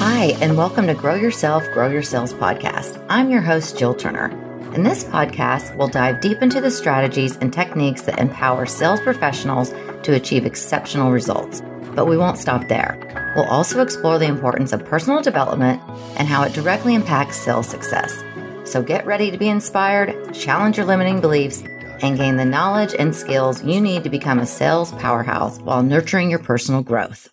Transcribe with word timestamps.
Hi, 0.00 0.34
and 0.40 0.56
welcome 0.56 0.86
to 0.86 0.94
Grow 0.94 1.14
Yourself, 1.14 1.62
Grow 1.72 1.90
Your 1.90 2.02
Sales 2.02 2.32
podcast. 2.32 3.04
I'm 3.10 3.30
your 3.30 3.42
host, 3.42 3.76
Jill 3.76 3.92
Turner. 3.92 4.30
In 4.74 4.82
this 4.82 5.04
podcast, 5.04 5.76
we'll 5.76 5.88
dive 5.88 6.22
deep 6.22 6.40
into 6.40 6.58
the 6.58 6.70
strategies 6.70 7.36
and 7.36 7.52
techniques 7.52 8.00
that 8.02 8.18
empower 8.18 8.64
sales 8.64 9.02
professionals 9.02 9.74
to 10.04 10.14
achieve 10.14 10.46
exceptional 10.46 11.12
results. 11.12 11.60
But 11.94 12.06
we 12.06 12.16
won't 12.16 12.38
stop 12.38 12.66
there. 12.66 13.32
We'll 13.36 13.50
also 13.50 13.82
explore 13.82 14.18
the 14.18 14.24
importance 14.24 14.72
of 14.72 14.86
personal 14.86 15.20
development 15.20 15.82
and 16.16 16.26
how 16.26 16.44
it 16.44 16.54
directly 16.54 16.94
impacts 16.94 17.36
sales 17.36 17.68
success. 17.68 18.24
So 18.64 18.82
get 18.82 19.04
ready 19.04 19.30
to 19.30 19.36
be 19.36 19.50
inspired, 19.50 20.32
challenge 20.32 20.78
your 20.78 20.86
limiting 20.86 21.20
beliefs, 21.20 21.62
and 22.00 22.16
gain 22.16 22.38
the 22.38 22.46
knowledge 22.46 22.94
and 22.98 23.14
skills 23.14 23.62
you 23.62 23.82
need 23.82 24.04
to 24.04 24.08
become 24.08 24.38
a 24.38 24.46
sales 24.46 24.92
powerhouse 24.92 25.58
while 25.58 25.82
nurturing 25.82 26.30
your 26.30 26.38
personal 26.38 26.82
growth. 26.82 27.28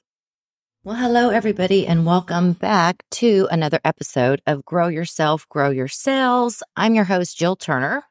Well, 0.88 0.96
hello, 0.96 1.32
everybody, 1.32 1.86
and 1.86 2.06
welcome 2.06 2.54
back 2.54 3.04
to 3.12 3.50
another 3.52 3.82
episode 3.84 4.42
of 4.48 4.64
Grow 4.64 4.88
Yourself, 4.88 5.46
Grow 5.50 5.70
Your 5.70 5.90
Sales. 5.90 6.64
I'm 6.78 6.96
your 6.96 7.04
host, 7.04 7.38
Jill 7.38 7.58
Turner, 7.58 8.06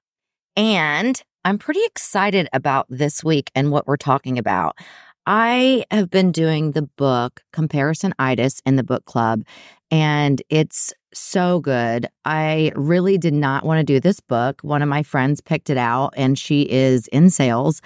and 0.57 1.19
I'm 1.43 1.57
pretty 1.57 1.80
excited 1.87 2.51
about 2.52 2.85
this 2.91 3.25
week 3.25 3.51
and 3.55 3.71
what 3.71 3.87
we're 3.87 3.97
talking 3.97 4.37
about. 4.37 4.77
I 5.25 5.87
have 5.91 6.11
been 6.11 6.33
doing 6.33 6.73
the 6.73 6.83
book 6.83 7.43
Comparisonitis 7.55 8.61
in 8.66 8.77
the 8.77 8.85
book 8.85 9.07
club, 9.07 9.47
and 9.91 10.43
it's 10.51 10.93
so 11.15 11.61
good. 11.61 12.07
I 12.27 12.73
really 12.77 13.16
did 13.16 13.33
not 13.33 13.65
want 13.65 13.79
to 13.79 13.85
do 13.85 14.01
this 14.01 14.21
book. 14.21 14.61
One 14.61 14.83
of 14.83 14.88
my 14.91 15.02
friends 15.02 15.41
picked 15.41 15.71
it 15.71 15.79
out, 15.79 16.13
and 16.15 16.38
she 16.38 16.71
is 16.71 17.09
in 17.09 17.30
sales. 17.30 17.80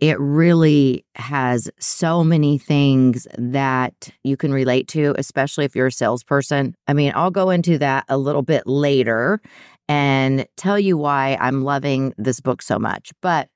It 0.00 0.18
really 0.18 1.04
has 1.14 1.70
so 1.78 2.24
many 2.24 2.58
things 2.58 3.26
that 3.38 4.10
you 4.24 4.36
can 4.36 4.52
relate 4.52 4.88
to, 4.88 5.14
especially 5.16 5.64
if 5.64 5.76
you're 5.76 5.86
a 5.86 5.92
salesperson. 5.92 6.74
I 6.88 6.94
mean, 6.94 7.12
I'll 7.14 7.30
go 7.30 7.50
into 7.50 7.78
that 7.78 8.04
a 8.08 8.18
little 8.18 8.42
bit 8.42 8.66
later 8.66 9.40
and 9.88 10.46
tell 10.56 10.78
you 10.78 10.96
why 10.96 11.38
I'm 11.40 11.62
loving 11.62 12.12
this 12.18 12.40
book 12.40 12.62
so 12.62 12.78
much. 12.78 13.12
But 13.20 13.48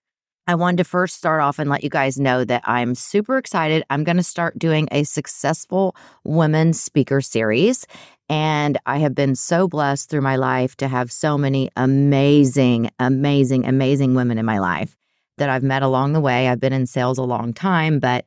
I 0.47 0.55
wanted 0.55 0.79
to 0.79 0.85
first 0.85 1.17
start 1.17 1.43
off 1.43 1.59
and 1.59 1.69
let 1.69 1.85
you 1.85 1.91
guys 1.91 2.19
know 2.19 2.45
that 2.45 2.63
I'm 2.65 2.95
super 2.95 3.37
excited. 3.37 3.83
I'm 3.91 4.03
going 4.03 4.17
to 4.17 4.23
start 4.23 4.59
doing 4.59 4.89
a 4.91 5.05
successful 5.05 5.95
women 6.25 6.73
speaker 6.73 7.21
series. 7.21 7.87
And 8.31 8.79
I 8.87 8.99
have 8.99 9.15
been 9.15 9.35
so 9.35 9.69
blessed 9.69 10.09
through 10.09 10.23
my 10.23 10.37
life 10.37 10.77
to 10.77 10.89
have 10.89 11.13
so 11.13 11.37
many 11.37 11.71
amazing, 11.77 12.91
amazing, 12.99 13.67
amazing 13.67 14.15
women 14.15 14.39
in 14.39 14.47
my 14.47 14.59
life 14.59 14.98
that 15.39 15.49
I've 15.49 15.63
met 15.63 15.83
along 15.83 16.13
the 16.13 16.21
way. 16.21 16.49
I've 16.49 16.61
been 16.61 16.73
in 16.73 16.87
sales 16.87 17.19
a 17.19 17.23
long 17.23 17.53
time, 17.53 17.99
but 17.99 18.27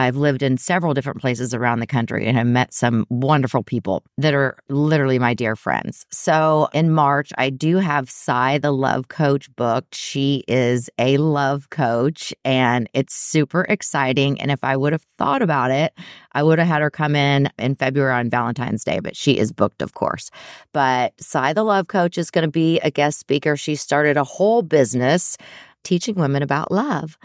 I've 0.00 0.16
lived 0.16 0.42
in 0.42 0.56
several 0.56 0.94
different 0.94 1.20
places 1.20 1.52
around 1.52 1.80
the 1.80 1.86
country 1.86 2.26
and 2.26 2.36
have 2.36 2.46
met 2.46 2.72
some 2.72 3.04
wonderful 3.10 3.62
people 3.62 4.02
that 4.16 4.32
are 4.32 4.56
literally 4.70 5.18
my 5.18 5.34
dear 5.34 5.56
friends. 5.56 6.06
So 6.10 6.68
in 6.72 6.90
March, 6.90 7.32
I 7.36 7.50
do 7.50 7.76
have 7.76 8.08
Cy, 8.08 8.56
the 8.58 8.72
love 8.72 9.08
coach, 9.08 9.54
booked. 9.56 9.94
She 9.94 10.42
is 10.48 10.88
a 10.98 11.18
love 11.18 11.68
coach 11.68 12.32
and 12.46 12.88
it's 12.94 13.14
super 13.14 13.62
exciting. 13.68 14.40
And 14.40 14.50
if 14.50 14.64
I 14.64 14.76
would 14.76 14.92
have 14.92 15.04
thought 15.18 15.42
about 15.42 15.70
it, 15.70 15.92
I 16.32 16.42
would 16.42 16.58
have 16.58 16.68
had 16.68 16.80
her 16.80 16.90
come 16.90 17.14
in 17.14 17.50
in 17.58 17.74
February 17.74 18.14
on 18.14 18.30
Valentine's 18.30 18.84
Day, 18.84 19.00
but 19.00 19.16
she 19.16 19.36
is 19.36 19.52
booked, 19.52 19.82
of 19.82 19.92
course. 19.94 20.30
But 20.72 21.12
Cy, 21.20 21.52
the 21.52 21.64
love 21.64 21.88
coach, 21.88 22.16
is 22.16 22.30
going 22.30 22.46
to 22.46 22.50
be 22.50 22.78
a 22.80 22.90
guest 22.90 23.18
speaker. 23.18 23.56
She 23.56 23.74
started 23.74 24.16
a 24.16 24.24
whole 24.24 24.62
business 24.62 25.36
teaching 25.84 26.14
women 26.14 26.42
about 26.42 26.70
love. 26.70 27.18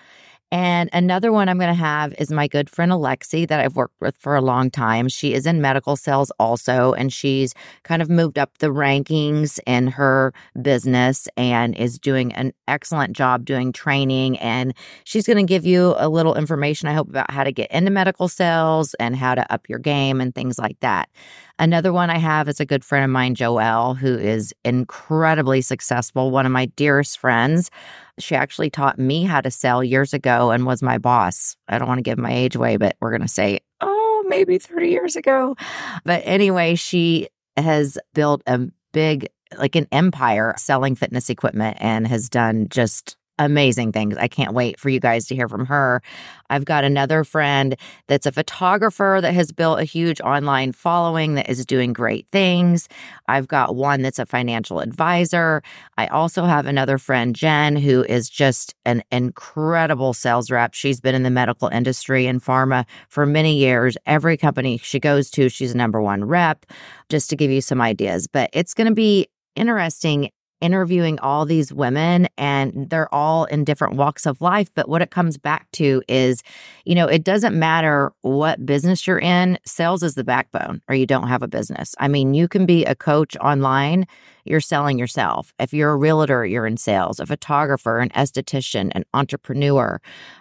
And 0.52 0.90
another 0.94 1.32
one 1.32 1.50
I'm 1.50 1.58
going 1.58 1.68
to 1.68 1.74
have 1.74 2.14
is 2.20 2.32
my 2.32 2.48
good 2.48 2.70
friend 2.70 2.92
Alexi 2.92 3.48
that 3.48 3.60
I've 3.60 3.76
worked 3.76 4.00
with 4.00 4.16
for 4.16 4.36
a 4.36 4.42
long 4.42 4.70
time. 4.70 5.10
She 5.10 5.34
is 5.34 5.46
in 5.46 5.60
medical 5.60 5.96
sales 5.96 6.32
also, 6.40 6.94
and 6.94 7.12
she's 7.12 7.54
kind 7.84 8.02
of 8.02 8.10
moved 8.10 8.38
up 8.38 8.58
the 8.60 8.68
rankings 8.68 9.60
in 9.66 9.88
her 9.88 10.34
business 10.62 11.28
and 11.36 11.76
is 11.76 11.98
doing 11.98 12.32
an 12.34 12.54
excellent 12.68 13.18
job 13.18 13.44
doing 13.44 13.74
training. 13.74 14.38
And 14.38 14.74
she's 15.04 15.26
going 15.26 15.38
to 15.38 15.44
give 15.44 15.66
you 15.66 15.96
a 15.98 16.10
little 16.10 16.36
information, 16.36 16.88
I 16.88 16.94
hope, 16.94 17.10
about 17.10 17.32
how 17.32 17.44
to 17.44 17.52
get 17.52 17.72
into 17.72 17.92
medical 17.92 18.28
sales 18.28 18.94
and 18.94 19.16
how 19.16 19.36
to 19.36 19.52
up 19.52 19.68
your 19.68 19.80
game 19.80 20.22
and 20.22 20.34
things 20.34 20.60
like 20.60 20.80
that. 20.82 21.10
Another 21.58 21.94
one 21.94 22.10
I 22.10 22.18
have 22.18 22.50
is 22.50 22.60
a 22.60 22.66
good 22.66 22.84
friend 22.84 23.06
of 23.06 23.12
mine, 23.12 23.34
Joelle, 23.34 23.98
who 23.98 24.18
is 24.18 24.54
incredibly 24.66 25.62
successful, 25.62 26.30
one 26.30 26.46
of 26.46 26.52
my 26.52 26.66
dearest 26.66 27.18
friends. 27.18 27.72
She 28.20 28.36
actually 28.36 28.70
taught 28.70 29.00
me 29.00 29.24
how 29.24 29.40
to 29.40 29.50
sell 29.50 29.82
years 29.84 30.14
ago 30.14 30.52
and 30.52 30.66
was 30.66 30.82
my 30.82 30.98
boss. 30.98 31.56
I 31.70 31.78
don't 31.78 31.88
want 31.88 32.00
to 32.00 32.04
give 32.04 32.18
my 32.18 32.34
age 32.34 32.56
away, 32.56 32.76
but 32.76 32.98
we're 33.00 33.12
going 33.12 33.22
to 33.22 33.28
say, 33.28 33.60
oh, 33.80 34.26
maybe 34.28 34.58
30 34.58 34.90
years 34.90 35.16
ago. 35.16 35.56
But 36.04 36.24
anyway, 36.26 36.76
she 36.76 37.30
has 37.56 37.98
built 38.14 38.42
a 38.48 38.68
big, 38.92 39.28
like 39.58 39.78
an 39.78 39.88
empire 39.94 40.56
selling 40.58 40.96
fitness 40.96 41.30
equipment 41.30 41.78
and 41.80 42.06
has 42.06 42.30
done 42.30 42.68
just 42.70 43.16
amazing 43.38 43.92
things. 43.92 44.18
I 44.18 44.28
can't 44.28 44.54
wait 44.54 44.80
for 44.80 44.90
you 44.90 45.00
guys 45.00 45.28
to 45.28 45.36
hear 45.36 45.50
from 45.50 45.66
her. 45.66 46.02
I've 46.50 46.66
got 46.66 46.84
another 46.84 47.24
friend 47.24 47.76
that's 48.08 48.26
a 48.26 48.32
photographer 48.32 49.20
that 49.22 49.34
has 49.34 49.52
built 49.52 49.80
a 49.80 49.84
huge 49.84 50.22
online 50.22 50.72
following 50.72 51.36
that 51.36 51.50
is 51.50 51.66
doing 51.66 51.92
great 51.92 52.28
things. 52.32 52.88
I've 53.28 53.48
got 53.48 53.76
one 53.76 54.02
that's 54.02 54.20
a 54.20 54.26
financial 54.26 54.80
advisor. 54.80 55.64
I 55.98 56.08
also 56.08 56.46
have 56.46 56.66
another 56.66 56.98
friend, 56.98 57.36
Jen, 57.36 57.76
who 57.76 58.04
is 58.04 58.30
just 58.30 58.76
an 58.86 59.04
incredible 59.12 60.14
sales 60.14 60.52
rep. 60.52 60.74
She's 60.74 61.02
been 61.02 61.16
in 61.16 61.24
the 61.24 61.30
medical 61.30 61.68
industry 61.68 62.28
and 62.28 62.42
pharma 62.42 62.86
for 63.10 63.26
many 63.26 63.58
years. 63.58 63.98
Every 64.06 64.38
company 64.38 64.78
she 64.78 65.00
goes 65.00 65.30
to, 65.32 65.50
she's 65.50 65.74
a 65.74 65.78
number 65.78 66.02
one 66.02 66.26
rep, 66.26 66.66
just 67.10 67.30
to 67.32 67.36
give 67.36 67.52
you 67.52 67.62
some 67.62 67.82
ideas. 67.82 68.28
But 68.28 68.50
it's 68.54 68.74
going 68.74 68.88
to 68.88 68.94
be 68.94 69.28
interesting 69.56 70.30
interviewing 70.62 71.20
all 71.20 71.46
these 71.46 71.74
women 71.74 72.28
and 72.38 72.90
they're 72.90 73.14
all 73.14 73.46
in 73.46 73.64
different 73.64 73.96
walks 73.96 74.26
of 74.26 74.42
life. 74.42 74.70
But 74.74 74.88
what 74.90 75.02
it 75.02 75.12
comes 75.12 75.38
back 75.38 75.70
to 75.74 76.02
is, 76.08 76.44
you 76.86 76.96
know, 76.96 77.08
it 77.08 77.24
doesn't 77.24 77.58
matter 77.58 78.12
what 78.22 78.66
business 78.66 79.06
you're 79.06 79.20
in, 79.20 79.58
sales 79.66 80.04
is 80.04 80.16
the 80.16 80.24
backbone 80.24 80.82
or 80.88 80.96
you 80.96 81.06
don't 81.06 81.28
have 81.28 81.44
a 81.44 81.48
business. 81.48 81.94
I 82.00 82.08
mean, 82.08 82.34
you 82.34 82.48
can 82.48 82.66
be 82.66 82.86
a 82.86 82.96
coach 82.96 83.36
online, 83.38 84.06
you're 84.46 84.62
selling 84.62 84.98
yourself. 84.98 85.54
If 85.60 85.74
you're 85.74 85.92
a 85.92 85.98
realtor, 85.98 86.46
you're 86.46 86.68
in 86.68 86.78
sales, 86.78 87.20
a 87.20 87.26
photographer, 87.26 88.00
an 88.00 88.10
esthetician, 88.10 88.92
an 88.96 89.04
entrepreneur. 89.14 90.00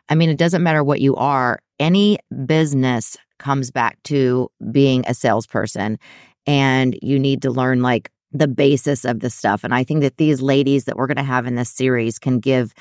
I 0.08 0.14
mean, 0.14 0.30
it 0.30 0.38
doesn't 0.38 0.62
matter 0.62 0.84
what 0.84 1.00
you 1.00 1.16
are, 1.16 1.58
any 1.80 2.18
business 2.46 3.16
comes 3.38 3.70
back 3.70 4.02
to 4.04 4.48
being 4.70 5.04
a 5.06 5.14
salesperson. 5.14 5.98
And 6.46 6.98
you 7.02 7.18
need 7.18 7.42
to 7.42 7.50
learn 7.50 7.80
like 7.80 8.10
the 8.34 8.48
basis 8.48 9.04
of 9.04 9.20
the 9.20 9.30
stuff. 9.30 9.64
And 9.64 9.74
I 9.74 9.84
think 9.84 10.02
that 10.02 10.18
these 10.18 10.42
ladies 10.42 10.84
that 10.84 10.96
we're 10.96 11.06
going 11.06 11.16
to 11.16 11.22
have 11.22 11.46
in 11.46 11.54
this 11.54 11.70
series 11.70 12.18
can 12.18 12.40
give 12.40 12.74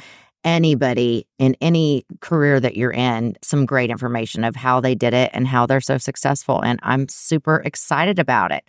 anybody 0.44 1.26
in 1.40 1.56
any 1.62 2.06
career 2.20 2.60
that 2.60 2.76
you're 2.76 2.92
in 2.92 3.36
some 3.42 3.66
great 3.66 3.90
information 3.90 4.44
of 4.44 4.56
how 4.56 4.82
they 4.82 4.96
did 4.96 5.14
it 5.14 5.30
and 5.34 5.48
how 5.48 5.66
they're 5.66 5.80
so 5.80 5.98
successful. 5.98 6.60
And 6.62 6.80
I'm 6.84 7.08
super 7.08 7.58
excited 7.64 8.20
about 8.20 8.52
it. 8.52 8.64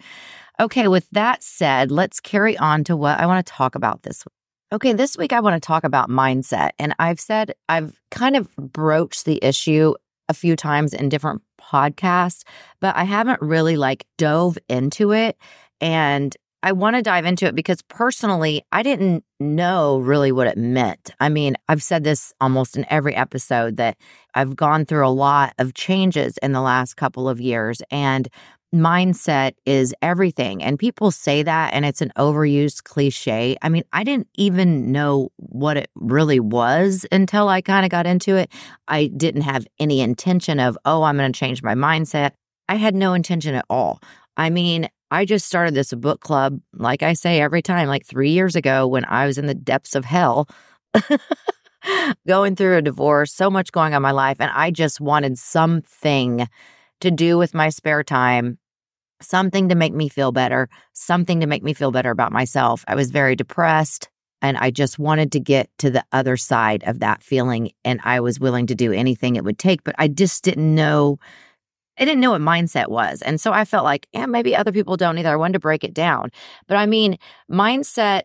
Okay, 0.61 0.87
with 0.87 1.09
that 1.11 1.43
said, 1.43 1.91
let's 1.91 2.21
carry 2.21 2.57
on 2.59 2.85
to 2.85 2.97
what 2.97 3.19
I 3.19 3.27
want 3.27 3.45
to 3.45 3.53
talk 3.53 3.75
about 3.75 4.05
this 4.05 4.25
week. 4.25 4.33
Okay, 4.73 4.93
this 4.93 5.17
week 5.17 5.33
I 5.33 5.41
want 5.41 5.61
to 5.61 5.67
talk 5.67 5.85
about 5.85 6.11
mindset. 6.11 6.71
And 6.79 6.95
I've 6.99 7.19
said 7.19 7.55
I've 7.69 8.01
kind 8.11 8.37
of 8.37 8.55
broached 8.57 9.25
the 9.25 9.43
issue 9.43 9.95
a 10.29 10.35
few 10.35 10.55
times 10.55 10.95
in 10.95 11.09
different 11.09 11.43
podcasts, 11.61 12.45
but 12.81 12.95
I 12.95 13.05
haven't 13.05 13.41
really 13.41 13.77
like 13.77 14.07
dove 14.17 14.59
into 14.69 15.13
it 15.13 15.37
and 15.81 16.37
I 16.65 16.73
want 16.73 16.97
to 16.97 17.03
dive 17.03 17.27
into 17.27 17.45
it 17.45 17.55
because 17.55 17.83
personally, 17.83 18.65
I 18.73 18.83
didn't 18.83 19.23
know 19.39 19.99
really 19.99 20.33
what 20.33 20.47
it 20.47 20.57
meant. 20.57 21.11
I 21.21 21.29
mean, 21.29 21.57
I've 21.69 21.83
said 21.83 22.05
this 22.05 22.33
almost 22.41 22.75
in 22.75 22.87
every 22.89 23.15
episode 23.15 23.77
that 23.77 23.99
I've 24.35 24.57
gone 24.57 24.87
through 24.87 25.07
a 25.07 25.11
lot 25.11 25.53
of 25.59 25.75
changes 25.75 26.39
in 26.39 26.53
the 26.53 26.63
last 26.63 26.97
couple 26.97 27.29
of 27.29 27.39
years 27.39 27.83
and 27.91 28.29
mindset 28.75 29.53
is 29.67 29.95
everything. 30.01 30.63
And 30.63 30.79
people 30.79 31.11
say 31.11 31.43
that 31.43 31.75
and 31.75 31.85
it's 31.85 32.01
an 32.01 32.13
overused 32.17 32.85
cliche. 32.85 33.59
I 33.61 33.69
mean, 33.69 33.85
I 33.93 34.03
didn't 34.03 34.29
even 34.37 34.91
know 34.91 35.29
what 35.37 35.77
it 35.77 35.91
really 35.95 36.41
was 36.41 37.05
until 37.13 37.47
I 37.47 37.61
kind 37.61 37.85
of 37.85 37.91
got 37.91 38.07
into 38.07 38.37
it. 38.37 38.51
I 38.89 39.09
didn't 39.09 39.43
have 39.43 39.67
any 39.79 40.01
intention 40.01 40.59
of, 40.61 40.79
oh, 40.87 41.03
I'm 41.03 41.19
going 41.19 41.31
to 41.31 41.39
change 41.39 41.63
my 41.63 41.75
mindset. 41.75 42.31
I 42.71 42.77
had 42.77 42.95
no 42.95 43.13
intention 43.13 43.55
at 43.55 43.67
all. 43.69 44.01
I 44.37 44.51
mean, 44.51 44.89
I 45.11 45.25
just 45.25 45.47
started 45.47 45.75
this 45.75 45.93
book 45.93 46.21
club, 46.21 46.61
like 46.73 47.03
I 47.03 47.13
say 47.13 47.41
every 47.41 47.63
time, 47.63 47.89
like 47.89 48.05
three 48.05 48.31
years 48.31 48.57
ago 48.57 48.87
when 48.87 49.05
I 49.05 49.27
was 49.27 49.39
in 49.39 49.47
the 49.47 49.55
depths 49.55 49.95
of 49.95 50.05
hell, 50.05 50.49
going 52.27 52.57
through 52.57 52.77
a 52.77 52.83
divorce, 52.83 53.33
so 53.33 53.51
much 53.51 53.73
going 53.73 53.93
on 53.93 53.99
in 53.99 54.03
my 54.03 54.11
life. 54.11 54.39
And 54.41 54.51
I 54.53 54.71
just 54.71 55.01
wanted 55.01 55.39
something 55.39 56.49
to 57.01 57.11
do 57.11 57.39
with 57.39 57.55
my 57.55 57.69
spare 57.69 58.03
time, 58.03 58.59
something 59.21 59.69
to 59.69 59.75
make 59.75 59.93
me 59.93 60.09
feel 60.09 60.33
better, 60.33 60.69
something 60.93 61.41
to 61.41 61.47
make 61.47 61.63
me 61.63 61.75
feel 61.75 61.91
better 61.91 62.11
about 62.11 62.33
myself. 62.33 62.85
I 62.89 62.95
was 62.95 63.11
very 63.11 63.37
depressed. 63.37 64.09
And 64.43 64.59
I 64.59 64.71
just 64.71 64.99
wanted 64.99 65.33
to 65.33 65.41
get 65.41 65.71
to 65.79 65.91
the 65.91 66.05
other 66.13 66.37
side 66.37 66.85
of 66.87 67.01
that 67.01 67.23
feeling. 67.23 67.71
And 67.83 67.99
I 68.05 68.21
was 68.21 68.39
willing 68.39 68.67
to 68.67 68.75
do 68.75 68.93
anything 68.93 69.37
it 69.37 69.45
would 69.45 69.59
take, 69.59 69.83
but 69.85 69.95
I 69.99 70.07
just 70.07 70.45
didn't 70.45 70.75
know 70.75 71.19
I 71.99 72.05
didn't 72.05 72.21
know 72.21 72.33
what 72.33 72.41
mindset 72.41 72.89
was. 72.89 73.23
And 73.23 73.41
so 73.41 73.53
I 73.53 73.65
felt 73.65 73.85
like, 73.85 74.07
yeah, 74.13 74.27
maybe 74.27 74.57
other 74.57 74.73
people 74.73 74.97
don't 74.97 75.19
either. 75.19 75.31
I 75.31 75.37
wanted 75.37 75.55
to 75.55 75.61
break 75.61 75.85
it 75.85 75.95
down. 75.95 76.31
But 76.67 76.77
I 76.77 76.87
mean, 76.87 77.19
mindset, 77.51 78.23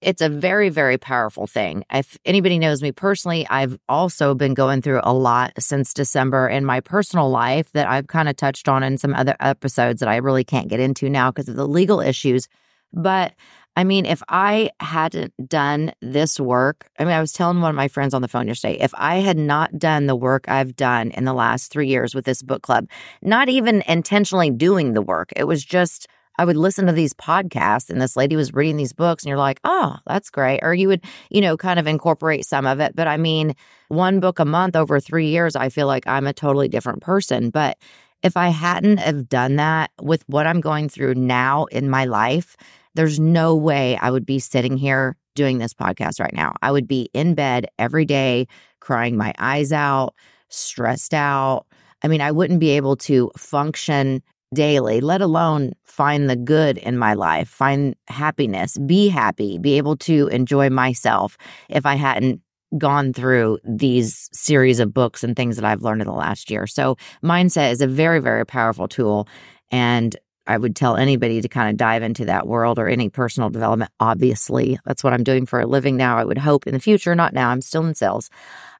it's 0.00 0.20
a 0.20 0.28
very, 0.28 0.68
very 0.68 0.98
powerful 0.98 1.46
thing. 1.46 1.84
If 1.92 2.18
anybody 2.24 2.58
knows 2.58 2.82
me 2.82 2.90
personally, 2.90 3.46
I've 3.48 3.78
also 3.88 4.34
been 4.34 4.54
going 4.54 4.82
through 4.82 5.00
a 5.04 5.14
lot 5.14 5.52
since 5.60 5.94
December 5.94 6.48
in 6.48 6.64
my 6.64 6.80
personal 6.80 7.30
life 7.30 7.70
that 7.72 7.88
I've 7.88 8.08
kind 8.08 8.28
of 8.28 8.36
touched 8.36 8.68
on 8.68 8.82
in 8.82 8.98
some 8.98 9.14
other 9.14 9.36
episodes 9.38 10.00
that 10.00 10.08
I 10.08 10.16
really 10.16 10.42
can't 10.42 10.68
get 10.68 10.80
into 10.80 11.08
now 11.08 11.30
because 11.30 11.48
of 11.48 11.54
the 11.54 11.68
legal 11.68 12.00
issues. 12.00 12.48
But 12.92 13.34
I 13.74 13.84
mean, 13.84 14.04
if 14.04 14.22
I 14.28 14.70
hadn't 14.80 15.32
done 15.48 15.92
this 16.02 16.38
work, 16.38 16.90
I 16.98 17.04
mean, 17.04 17.14
I 17.14 17.20
was 17.20 17.32
telling 17.32 17.60
one 17.60 17.70
of 17.70 17.76
my 17.76 17.88
friends 17.88 18.12
on 18.12 18.20
the 18.20 18.28
phone 18.28 18.46
yesterday, 18.46 18.78
if 18.78 18.92
I 18.94 19.16
had 19.16 19.38
not 19.38 19.78
done 19.78 20.06
the 20.06 20.16
work 20.16 20.46
I've 20.48 20.76
done 20.76 21.10
in 21.12 21.24
the 21.24 21.32
last 21.32 21.72
three 21.72 21.88
years 21.88 22.14
with 22.14 22.26
this 22.26 22.42
book 22.42 22.62
club, 22.62 22.88
not 23.22 23.48
even 23.48 23.82
intentionally 23.88 24.50
doing 24.50 24.92
the 24.92 25.00
work, 25.00 25.32
it 25.36 25.44
was 25.44 25.64
just, 25.64 26.06
I 26.38 26.44
would 26.44 26.56
listen 26.56 26.86
to 26.86 26.92
these 26.92 27.14
podcasts 27.14 27.88
and 27.88 28.00
this 28.00 28.14
lady 28.14 28.36
was 28.36 28.52
reading 28.52 28.76
these 28.76 28.92
books 28.92 29.22
and 29.22 29.30
you're 29.30 29.38
like, 29.38 29.60
oh, 29.64 29.96
that's 30.06 30.28
great. 30.28 30.60
Or 30.62 30.74
you 30.74 30.88
would, 30.88 31.02
you 31.30 31.40
know, 31.40 31.56
kind 31.56 31.78
of 31.78 31.86
incorporate 31.86 32.44
some 32.44 32.66
of 32.66 32.78
it. 32.78 32.94
But 32.94 33.08
I 33.08 33.16
mean, 33.16 33.54
one 33.88 34.20
book 34.20 34.38
a 34.38 34.44
month 34.44 34.76
over 34.76 35.00
three 35.00 35.28
years, 35.28 35.56
I 35.56 35.70
feel 35.70 35.86
like 35.86 36.06
I'm 36.06 36.26
a 36.26 36.34
totally 36.34 36.68
different 36.68 37.00
person. 37.00 37.48
But 37.48 37.78
if 38.22 38.36
I 38.36 38.48
hadn't 38.48 38.98
have 38.98 39.28
done 39.28 39.56
that 39.56 39.90
with 40.00 40.24
what 40.26 40.46
I'm 40.46 40.60
going 40.60 40.88
through 40.88 41.14
now 41.14 41.64
in 41.66 41.90
my 41.90 42.04
life, 42.04 42.56
there's 42.94 43.18
no 43.18 43.54
way 43.54 43.96
I 43.96 44.10
would 44.10 44.26
be 44.26 44.38
sitting 44.38 44.76
here 44.76 45.16
doing 45.34 45.58
this 45.58 45.74
podcast 45.74 46.20
right 46.20 46.34
now. 46.34 46.54
I 46.62 46.70
would 46.70 46.86
be 46.86 47.08
in 47.14 47.34
bed 47.34 47.66
every 47.78 48.04
day, 48.04 48.46
crying 48.80 49.16
my 49.16 49.32
eyes 49.38 49.72
out, 49.72 50.14
stressed 50.48 51.14
out. 51.14 51.66
I 52.02 52.08
mean, 52.08 52.20
I 52.20 52.32
wouldn't 52.32 52.60
be 52.60 52.70
able 52.70 52.96
to 52.96 53.30
function 53.36 54.22
daily, 54.54 55.00
let 55.00 55.22
alone 55.22 55.72
find 55.84 56.28
the 56.28 56.36
good 56.36 56.78
in 56.78 56.98
my 56.98 57.14
life, 57.14 57.48
find 57.48 57.94
happiness, 58.08 58.76
be 58.86 59.08
happy, 59.08 59.58
be 59.58 59.78
able 59.78 59.96
to 59.96 60.28
enjoy 60.28 60.68
myself 60.68 61.38
if 61.68 61.86
I 61.86 61.94
hadn't 61.94 62.40
gone 62.78 63.12
through 63.12 63.58
these 63.64 64.28
series 64.32 64.80
of 64.80 64.94
books 64.94 65.22
and 65.22 65.36
things 65.36 65.56
that 65.56 65.64
I've 65.64 65.82
learned 65.82 66.02
in 66.02 66.06
the 66.06 66.14
last 66.14 66.50
year. 66.50 66.66
So, 66.66 66.96
mindset 67.22 67.70
is 67.72 67.80
a 67.80 67.86
very, 67.86 68.18
very 68.18 68.46
powerful 68.46 68.88
tool. 68.88 69.28
And 69.70 70.16
I 70.46 70.56
would 70.56 70.74
tell 70.74 70.96
anybody 70.96 71.40
to 71.40 71.48
kind 71.48 71.70
of 71.70 71.76
dive 71.76 72.02
into 72.02 72.24
that 72.24 72.46
world 72.46 72.78
or 72.78 72.88
any 72.88 73.08
personal 73.08 73.50
development. 73.50 73.90
Obviously, 74.00 74.78
that's 74.84 75.04
what 75.04 75.12
I'm 75.12 75.22
doing 75.22 75.46
for 75.46 75.60
a 75.60 75.66
living 75.66 75.96
now. 75.96 76.18
I 76.18 76.24
would 76.24 76.38
hope 76.38 76.66
in 76.66 76.74
the 76.74 76.80
future, 76.80 77.14
not 77.14 77.32
now. 77.32 77.50
I'm 77.50 77.60
still 77.60 77.86
in 77.86 77.94
sales. 77.94 78.28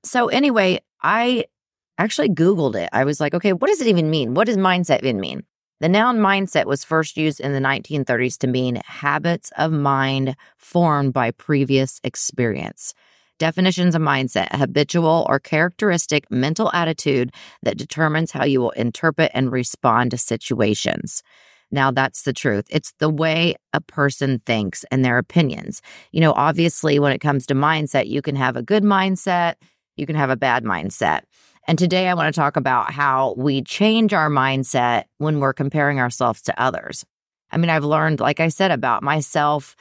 So, 0.03 0.29
anyway, 0.29 0.81
I 1.03 1.45
actually 1.99 2.31
Googled 2.31 2.75
it. 2.75 2.89
I 2.93 3.05
was 3.05 3.21
like, 3.21 3.35
okay, 3.35 3.53
what 3.53 3.69
does 3.69 3.81
it 3.81 3.87
even 3.87 4.11
mean? 4.11 4.35
What 4.35 4.47
does 4.47 4.57
mindset 4.57 5.01
even 5.01 5.21
mean? 5.21 5.45
The 5.81 5.89
noun 5.89 6.19
mindset 6.19 6.67
was 6.67 6.85
first 6.85 7.17
used 7.17 7.41
in 7.41 7.53
the 7.53 7.59
1930s 7.59 8.39
to 8.39 8.47
mean 8.47 8.81
habits 8.87 9.51
of 9.57 9.73
mind 9.73 10.37
formed 10.57 11.13
by 11.13 11.33
previous 11.33 12.01
experience. 12.05 12.95
Definitions 13.39 13.97
of 13.97 14.03
mindset 14.03 14.55
habitual 14.55 15.27
or 15.29 15.41
characteristic 15.41 16.31
mental 16.31 16.71
attitude 16.73 17.33
that 17.65 17.77
determines 17.77 18.31
how 18.31 18.45
you 18.45 18.61
will 18.61 18.71
interpret 18.71 19.33
and 19.35 19.51
respond 19.51 20.13
to 20.13 20.19
situations. 20.19 21.25
Now, 21.73 21.91
that's 21.91 22.23
the 22.23 22.33
truth. 22.33 22.67
It's 22.71 22.93
the 22.99 23.09
way 23.09 23.57
a 23.73 23.81
person 23.81 24.41
thinks 24.45 24.85
and 24.91 25.05
their 25.05 25.19
opinions. 25.19 25.81
You 26.13 26.21
know, 26.21 26.35
obviously, 26.35 26.99
when 26.99 27.13
it 27.13 27.21
comes 27.21 27.47
to 27.47 27.55
mindset, 27.55 28.09
you 28.09 28.23
can 28.23 28.37
have 28.37 28.57
a 28.57 28.63
good 28.63 28.85
mindset, 28.85 29.55
you 29.97 30.07
can 30.07 30.17
have 30.17 30.31
a 30.31 30.37
bad 30.37 30.65
mindset. 30.65 31.23
And 31.67 31.79
today 31.79 32.09
I 32.09 32.15
want 32.15 32.33
to 32.33 32.39
talk 32.39 32.57
about 32.57 32.93
how 32.93 33.35
we 33.37 33.63
change 33.63 34.13
our 34.13 34.29
mindset 34.29 35.05
when 35.19 35.41
we're 35.41 35.53
comparing 35.53 35.99
ourselves 35.99 36.43
to 36.43 36.63
others. 36.63 37.05
I 37.51 37.57
mean, 37.57 37.71
I've 37.71 37.85
learned, 37.85 38.21
like 38.21 38.41
I 38.41 38.49
said, 38.49 38.71
about 38.71 39.03
myself. 39.03 39.77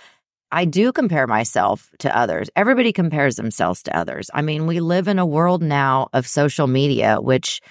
I 0.52 0.66
do 0.66 0.92
compare 0.92 1.28
myself 1.28 1.90
to 2.00 2.16
others. 2.16 2.50
Everybody 2.56 2.92
compares 2.94 3.36
themselves 3.38 3.82
to 3.84 3.98
others. 3.98 4.30
I 4.34 4.42
mean, 4.42 4.68
we 4.68 4.80
live 4.80 5.08
in 5.08 5.18
a 5.18 5.26
world 5.26 5.64
now 5.64 6.10
of 6.14 6.28
social 6.28 6.68
media, 6.68 7.20
which 7.20 7.62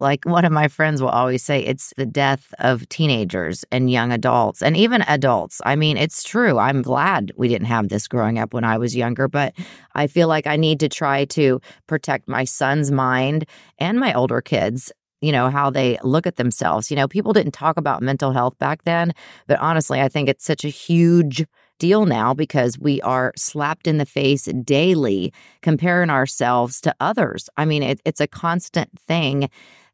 like 0.00 0.24
one 0.24 0.44
of 0.44 0.52
my 0.52 0.68
friends 0.68 1.02
will 1.02 1.08
always 1.08 1.42
say, 1.42 1.60
it's 1.60 1.92
the 1.96 2.06
death 2.06 2.54
of 2.58 2.88
teenagers 2.88 3.64
and 3.72 3.90
young 3.90 4.12
adults 4.12 4.62
and 4.62 4.76
even 4.76 5.02
adults. 5.02 5.60
I 5.64 5.76
mean, 5.76 5.96
it's 5.96 6.22
true. 6.22 6.58
I'm 6.58 6.82
glad 6.82 7.32
we 7.36 7.48
didn't 7.48 7.66
have 7.66 7.88
this 7.88 8.06
growing 8.06 8.38
up 8.38 8.54
when 8.54 8.64
I 8.64 8.78
was 8.78 8.94
younger, 8.94 9.28
but 9.28 9.54
I 9.94 10.06
feel 10.06 10.28
like 10.28 10.46
I 10.46 10.56
need 10.56 10.80
to 10.80 10.88
try 10.88 11.24
to 11.26 11.60
protect 11.86 12.28
my 12.28 12.44
son's 12.44 12.90
mind 12.90 13.44
and 13.78 13.98
my 13.98 14.12
older 14.14 14.40
kids 14.40 14.92
you 15.20 15.32
know, 15.32 15.50
how 15.50 15.68
they 15.68 15.98
look 16.04 16.28
at 16.28 16.36
themselves. 16.36 16.90
You 16.90 16.96
know, 16.96 17.08
people 17.08 17.32
didn't 17.32 17.52
talk 17.52 17.76
about 17.76 18.02
mental 18.02 18.32
health 18.32 18.56
back 18.58 18.84
then, 18.84 19.12
but 19.46 19.58
honestly, 19.58 20.00
I 20.00 20.08
think 20.08 20.28
it's 20.28 20.44
such 20.44 20.64
a 20.64 20.68
huge 20.68 21.44
deal 21.78 22.06
now 22.06 22.34
because 22.34 22.78
we 22.78 23.00
are 23.02 23.32
slapped 23.36 23.86
in 23.86 23.98
the 23.98 24.06
face 24.06 24.44
daily 24.64 25.32
comparing 25.62 26.10
ourselves 26.10 26.80
to 26.82 26.94
others. 27.00 27.48
I 27.56 27.64
mean, 27.64 27.82
it, 27.82 28.00
it's 28.04 28.20
a 28.20 28.26
constant 28.26 28.90
thing 28.98 29.48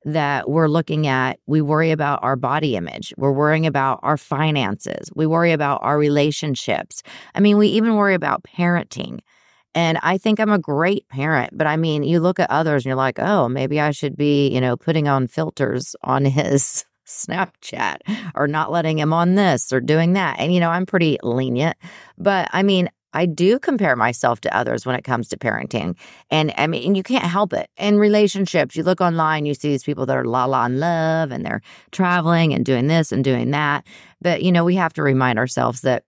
that 0.05 0.49
we're 0.49 0.69
looking 0.69 1.07
at, 1.07 1.39
we 1.47 1.61
worry 1.61 1.91
about 1.91 2.21
our 2.23 2.37
body 2.37 2.77
image. 2.77 3.15
We're 3.17 3.33
worrying 3.33 3.67
about 3.67 4.01
our 4.03 4.17
finances. 4.17 5.11
We 5.15 5.27
worry 5.27 5.53
about 5.53 5.81
our 5.83 5.99
relationships. 5.99 7.03
I 7.35 7.41
mean, 7.41 7.57
we 7.57 7.69
even 7.69 7.97
worry 7.97 8.15
about 8.15 8.45
parenting. 8.45 9.21
And 9.75 9.99
I 10.03 10.19
think 10.19 10.39
I'm 10.39 10.53
a 10.53 10.59
great 10.59 11.09
parent, 11.09 11.57
but 11.57 11.67
I 11.67 11.77
mean, 11.77 12.05
you 12.05 12.21
look 12.21 12.39
at 12.39 12.51
others 12.51 12.85
and 12.85 12.91
you're 12.91 12.97
like, 12.97 13.19
oh, 13.19 13.49
maybe 13.49 13.81
I 13.81 13.91
should 13.91 14.17
be, 14.17 14.49
you 14.49 14.61
know, 14.61 14.77
putting 14.77 15.09
on 15.09 15.27
filters 15.27 15.97
on 16.03 16.25
his 16.25 16.85
Snapchat 17.07 17.99
or 18.35 18.47
not 18.47 18.71
letting 18.71 18.99
him 18.99 19.13
on 19.13 19.35
this 19.35 19.73
or 19.73 19.81
doing 19.81 20.15
that. 20.15 20.39
And, 20.39 20.55
you 20.55 20.61
know, 20.61 20.71
I'm 20.71 20.87
pretty 20.87 21.19
lenient, 21.23 21.77
but 22.17 22.49
I 22.53 22.63
mean, 22.63 22.89
I 23.15 23.27
do 23.27 23.59
compare 23.59 23.97
myself 23.97 24.41
to 24.43 24.55
others 24.55 24.85
when 24.85 24.97
it 24.97 25.05
comes 25.05 25.29
to 25.29 25.39
parenting. 25.39 25.97
And 26.31 26.53
I 26.59 26.67
mean, 26.67 26.95
you 26.95 27.03
can't 27.03 27.25
help 27.25 27.53
it. 27.53 27.71
In 27.79 27.99
relationships, 27.99 28.77
you 28.77 28.83
look 28.83 29.01
online, 29.01 29.47
you 29.47 29.55
see 29.55 29.69
these 29.69 29.85
people 29.85 30.05
that 30.07 30.17
are 30.17 30.25
la 30.25 30.45
la 30.45 30.67
in 30.67 30.81
love 30.81 31.31
and 31.31 31.47
they're 31.47 31.63
traveling 31.93 32.53
and 32.53 32.65
doing 32.65 32.89
this 32.89 33.13
and 33.13 33.25
doing 33.25 33.53
that. 33.53 33.87
But, 34.21 34.43
you 34.43 34.53
know, 34.53 34.65
we 34.65 34.75
have 34.75 34.93
to 34.95 35.03
remind 35.03 35.39
ourselves 35.39 35.83
that 35.83 36.05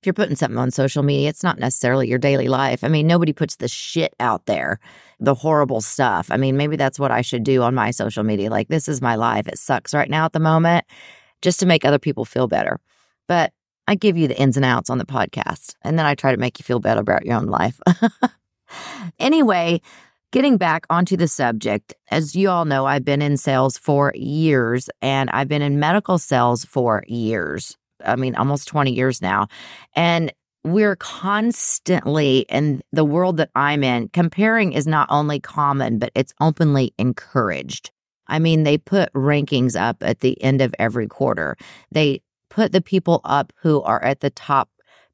if 0.00 0.06
you're 0.06 0.14
putting 0.14 0.36
something 0.36 0.58
on 0.58 0.70
social 0.70 1.02
media, 1.02 1.28
it's 1.28 1.42
not 1.42 1.58
necessarily 1.58 2.08
your 2.08 2.18
daily 2.18 2.48
life. 2.48 2.82
I 2.82 2.88
mean, 2.88 3.06
nobody 3.06 3.34
puts 3.34 3.56
the 3.56 3.68
shit 3.68 4.14
out 4.18 4.46
there, 4.46 4.80
the 5.18 5.34
horrible 5.34 5.82
stuff. 5.82 6.28
I 6.30 6.38
mean, 6.38 6.56
maybe 6.56 6.76
that's 6.76 6.98
what 6.98 7.10
I 7.10 7.20
should 7.20 7.42
do 7.42 7.62
on 7.62 7.74
my 7.74 7.90
social 7.90 8.22
media. 8.22 8.48
Like, 8.48 8.68
this 8.68 8.88
is 8.88 9.02
my 9.02 9.16
life. 9.16 9.46
It 9.46 9.58
sucks 9.58 9.92
right 9.92 10.08
now 10.08 10.24
at 10.24 10.32
the 10.32 10.40
moment 10.40 10.86
just 11.42 11.60
to 11.60 11.66
make 11.66 11.84
other 11.84 11.98
people 11.98 12.24
feel 12.24 12.48
better. 12.48 12.80
But 13.28 13.52
I 13.90 13.96
give 13.96 14.16
you 14.16 14.28
the 14.28 14.40
ins 14.40 14.56
and 14.56 14.64
outs 14.64 14.88
on 14.88 14.98
the 14.98 15.04
podcast, 15.04 15.74
and 15.82 15.98
then 15.98 16.06
I 16.06 16.14
try 16.14 16.30
to 16.30 16.38
make 16.38 16.60
you 16.60 16.62
feel 16.62 16.78
better 16.78 17.00
about 17.00 17.26
your 17.26 17.34
own 17.34 17.46
life. 17.46 17.80
anyway, 19.18 19.80
getting 20.30 20.58
back 20.58 20.86
onto 20.88 21.16
the 21.16 21.26
subject, 21.26 21.92
as 22.08 22.36
you 22.36 22.50
all 22.50 22.64
know, 22.64 22.86
I've 22.86 23.04
been 23.04 23.20
in 23.20 23.36
sales 23.36 23.76
for 23.76 24.12
years 24.14 24.88
and 25.02 25.28
I've 25.30 25.48
been 25.48 25.60
in 25.60 25.80
medical 25.80 26.18
sales 26.18 26.64
for 26.64 27.02
years. 27.08 27.76
I 28.06 28.14
mean, 28.14 28.36
almost 28.36 28.68
20 28.68 28.92
years 28.92 29.20
now. 29.20 29.48
And 29.96 30.32
we're 30.62 30.94
constantly 30.94 32.46
in 32.48 32.82
the 32.92 33.04
world 33.04 33.38
that 33.38 33.50
I'm 33.56 33.82
in, 33.82 34.08
comparing 34.10 34.72
is 34.72 34.86
not 34.86 35.08
only 35.10 35.40
common, 35.40 35.98
but 35.98 36.12
it's 36.14 36.32
openly 36.40 36.94
encouraged. 36.96 37.90
I 38.28 38.38
mean, 38.38 38.62
they 38.62 38.78
put 38.78 39.12
rankings 39.14 39.74
up 39.74 39.96
at 40.00 40.20
the 40.20 40.40
end 40.40 40.60
of 40.60 40.72
every 40.78 41.08
quarter. 41.08 41.56
They 41.90 42.22
put 42.50 42.72
the 42.72 42.82
people 42.82 43.20
up 43.24 43.52
who 43.62 43.80
are 43.82 44.04
at 44.04 44.20
the 44.20 44.30
top 44.30 44.68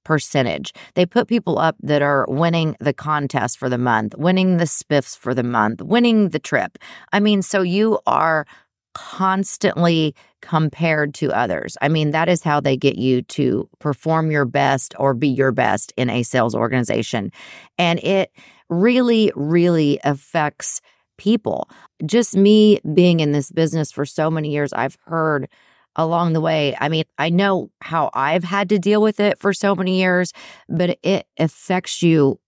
percentage. 0.05 0.73
They 0.95 1.05
put 1.05 1.26
people 1.26 1.59
up 1.59 1.76
that 1.83 2.00
are 2.00 2.26
winning 2.28 2.76
the 2.78 2.93
contest 2.93 3.59
for 3.59 3.69
the 3.69 3.78
month, 3.78 4.14
winning 4.16 4.57
the 4.57 4.64
spiffs 4.64 5.16
for 5.16 5.35
the 5.35 5.43
month, 5.43 5.83
winning 5.83 6.28
the 6.28 6.38
trip. 6.38 6.78
I 7.12 7.21
mean, 7.21 7.43
so 7.43 7.62
you 7.62 7.99
are 8.07 8.47
constantly 8.95 10.14
compared 10.40 11.12
to 11.14 11.33
others. 11.33 11.76
I 11.83 11.88
mean, 11.88 12.12
that 12.12 12.28
is 12.28 12.43
how 12.43 12.61
they 12.61 12.76
get 12.76 12.97
you 12.97 13.23
to 13.23 13.69
perform 13.81 14.31
your 14.31 14.45
best 14.45 14.95
or 14.99 15.12
be 15.12 15.28
your 15.28 15.52
best 15.52 15.93
in 15.97 16.09
a 16.09 16.23
sales 16.23 16.55
organization. 16.55 17.33
And 17.78 17.99
it 18.05 18.31
really, 18.71 19.33
really 19.35 19.99
affects 20.05 20.81
people. 21.19 21.69
Just 22.07 22.37
me 22.37 22.78
being 22.95 23.21
in 23.21 23.33
this 23.33 23.50
business 23.50 23.90
for 23.90 24.07
so 24.07 24.31
many 24.31 24.50
years, 24.50 24.73
I've 24.73 24.97
heard 25.05 25.49
along 25.97 26.33
the 26.33 26.41
way. 26.41 26.76
I 26.81 26.88
mean, 26.88 27.05
I 27.19 27.31
know 27.31 27.71
how 27.83 28.11
I've 28.15 28.45
had 28.45 28.69
to 28.69 28.79
deal 28.79 29.03
with 29.03 29.19
it 29.19 29.38
for 29.38 29.53
so 29.53 29.75
many 29.75 29.99
years, 29.99 30.33
but 30.69 30.99
it 31.03 31.26
affects 31.38 32.03
you 32.03 32.38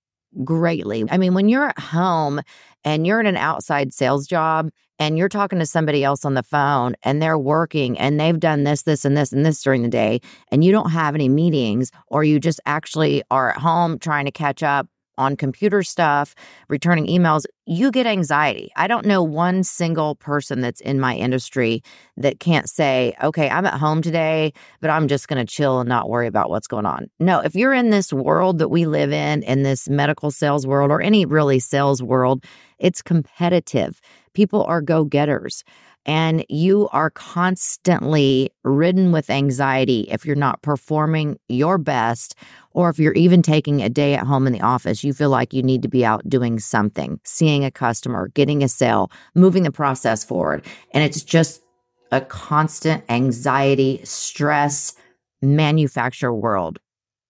greatly. 0.45 1.05
I 1.11 1.19
mean, 1.19 1.35
when 1.35 1.49
you're 1.49 1.69
at 1.69 1.79
home 1.79 2.41
and 2.85 3.07
you're 3.07 3.21
in 3.21 3.27
an 3.27 3.37
outside 3.37 3.93
sales 3.93 4.27
job 4.27 4.71
and 4.99 5.17
you're 5.17 5.29
talking 5.29 5.59
to 5.59 5.67
somebody 5.67 6.05
else 6.05 6.25
on 6.25 6.35
the 6.35 6.43
phone 6.43 6.95
and 7.03 7.23
they're 7.23 7.39
working 7.39 7.99
and 7.99 8.21
they've 8.21 8.39
done 8.39 8.65
this, 8.65 8.83
this, 8.83 9.05
and 9.05 9.17
this, 9.17 9.33
and 9.33 9.45
this 9.45 9.63
during 9.63 9.83
the 9.83 9.89
day, 9.89 10.21
and 10.53 10.65
you 10.65 10.71
don't 10.71 10.91
have 10.91 11.15
any 11.15 11.29
meetings, 11.29 11.91
or 12.09 12.25
you 12.25 12.39
just 12.39 12.61
actually 12.67 13.23
are 13.31 13.51
at 13.51 13.59
home 13.59 13.99
trying 13.99 14.27
to 14.27 14.31
catch 14.31 14.63
up 14.63 14.87
on 15.19 15.37
computer 15.37 15.83
stuff, 15.83 16.35
returning 16.69 17.07
emails, 17.07 17.45
you 17.67 17.91
get 17.91 18.07
anxiety. 18.07 18.71
I 18.77 18.87
don't 18.87 19.05
know 19.05 19.23
one 19.23 19.63
single 19.65 20.15
person 20.15 20.61
that's 20.61 20.81
in 20.81 21.01
my 21.01 21.15
industry 21.15 21.83
that 22.17 22.41
can't 22.41 22.69
say, 22.69 23.15
okay, 23.23 23.51
I'm 23.51 23.67
at 23.67 23.75
home 23.75 24.01
today, 24.01 24.53
but 24.81 24.89
I'm 24.89 25.09
just 25.09 25.29
going 25.29 25.45
to 25.45 25.53
chill 25.53 25.81
and 25.81 25.89
not 25.89 26.09
worry 26.09 26.27
about 26.27 26.49
what's 26.49 26.67
going 26.67 26.87
on. 26.87 27.11
No, 27.19 27.41
if 27.41 27.55
you're 27.55 27.75
in 27.75 27.91
this 27.91 28.13
world 28.13 28.59
that 28.59 28.69
we 28.69 28.87
live 28.87 29.13
in, 29.13 29.43
in 29.43 29.65
this 29.65 29.89
medical 29.89 30.31
sales 30.31 30.67
world 30.67 30.91
or 30.91 31.03
any 31.03 31.27
really 31.27 31.59
sales 31.59 32.03
world, 32.03 32.45
it's 32.79 33.03
competitive. 33.03 34.01
People 34.33 34.63
are 34.65 34.81
go 34.81 35.05
getters 35.05 35.65
and 36.09 36.43
you 36.49 36.89
are 36.93 37.11
constantly 37.11 38.51
ridden 38.65 39.13
with 39.13 39.29
anxiety 39.29 40.07
if 40.11 40.25
you're 40.25 40.35
not 40.35 40.63
performing 40.63 41.39
your 41.51 41.77
best 41.77 42.35
or 42.71 42.89
if 42.89 42.99
you're 42.99 43.13
even 43.13 43.43
taking 43.43 43.83
a 43.83 43.91
day 43.91 44.15
at 44.15 44.27
home 44.27 44.47
in 44.47 44.55
the 44.55 44.61
office, 44.63 45.05
you 45.05 45.13
feel 45.13 45.29
like 45.29 45.53
you 45.53 45.63
need 45.63 45.83
to 45.83 45.89
be 45.89 46.07
out 46.07 46.27
doing 46.27 46.59
something, 46.59 47.21
seeing 47.25 47.63
a 47.63 47.71
customer, 47.71 48.29
getting 48.29 48.65
a 48.65 48.69
sale, 48.69 49.13
moving 49.35 49.65
the 49.65 49.71
process 49.71 50.25
forward. 50.25 50.65
And 50.93 51.05
it's 51.05 51.23
just 51.23 51.63
a 52.11 52.23
constant 52.23 53.05
anxiety, 53.11 54.01
stress, 54.03 54.95
manufacture 55.43 56.33
world. 56.33 56.79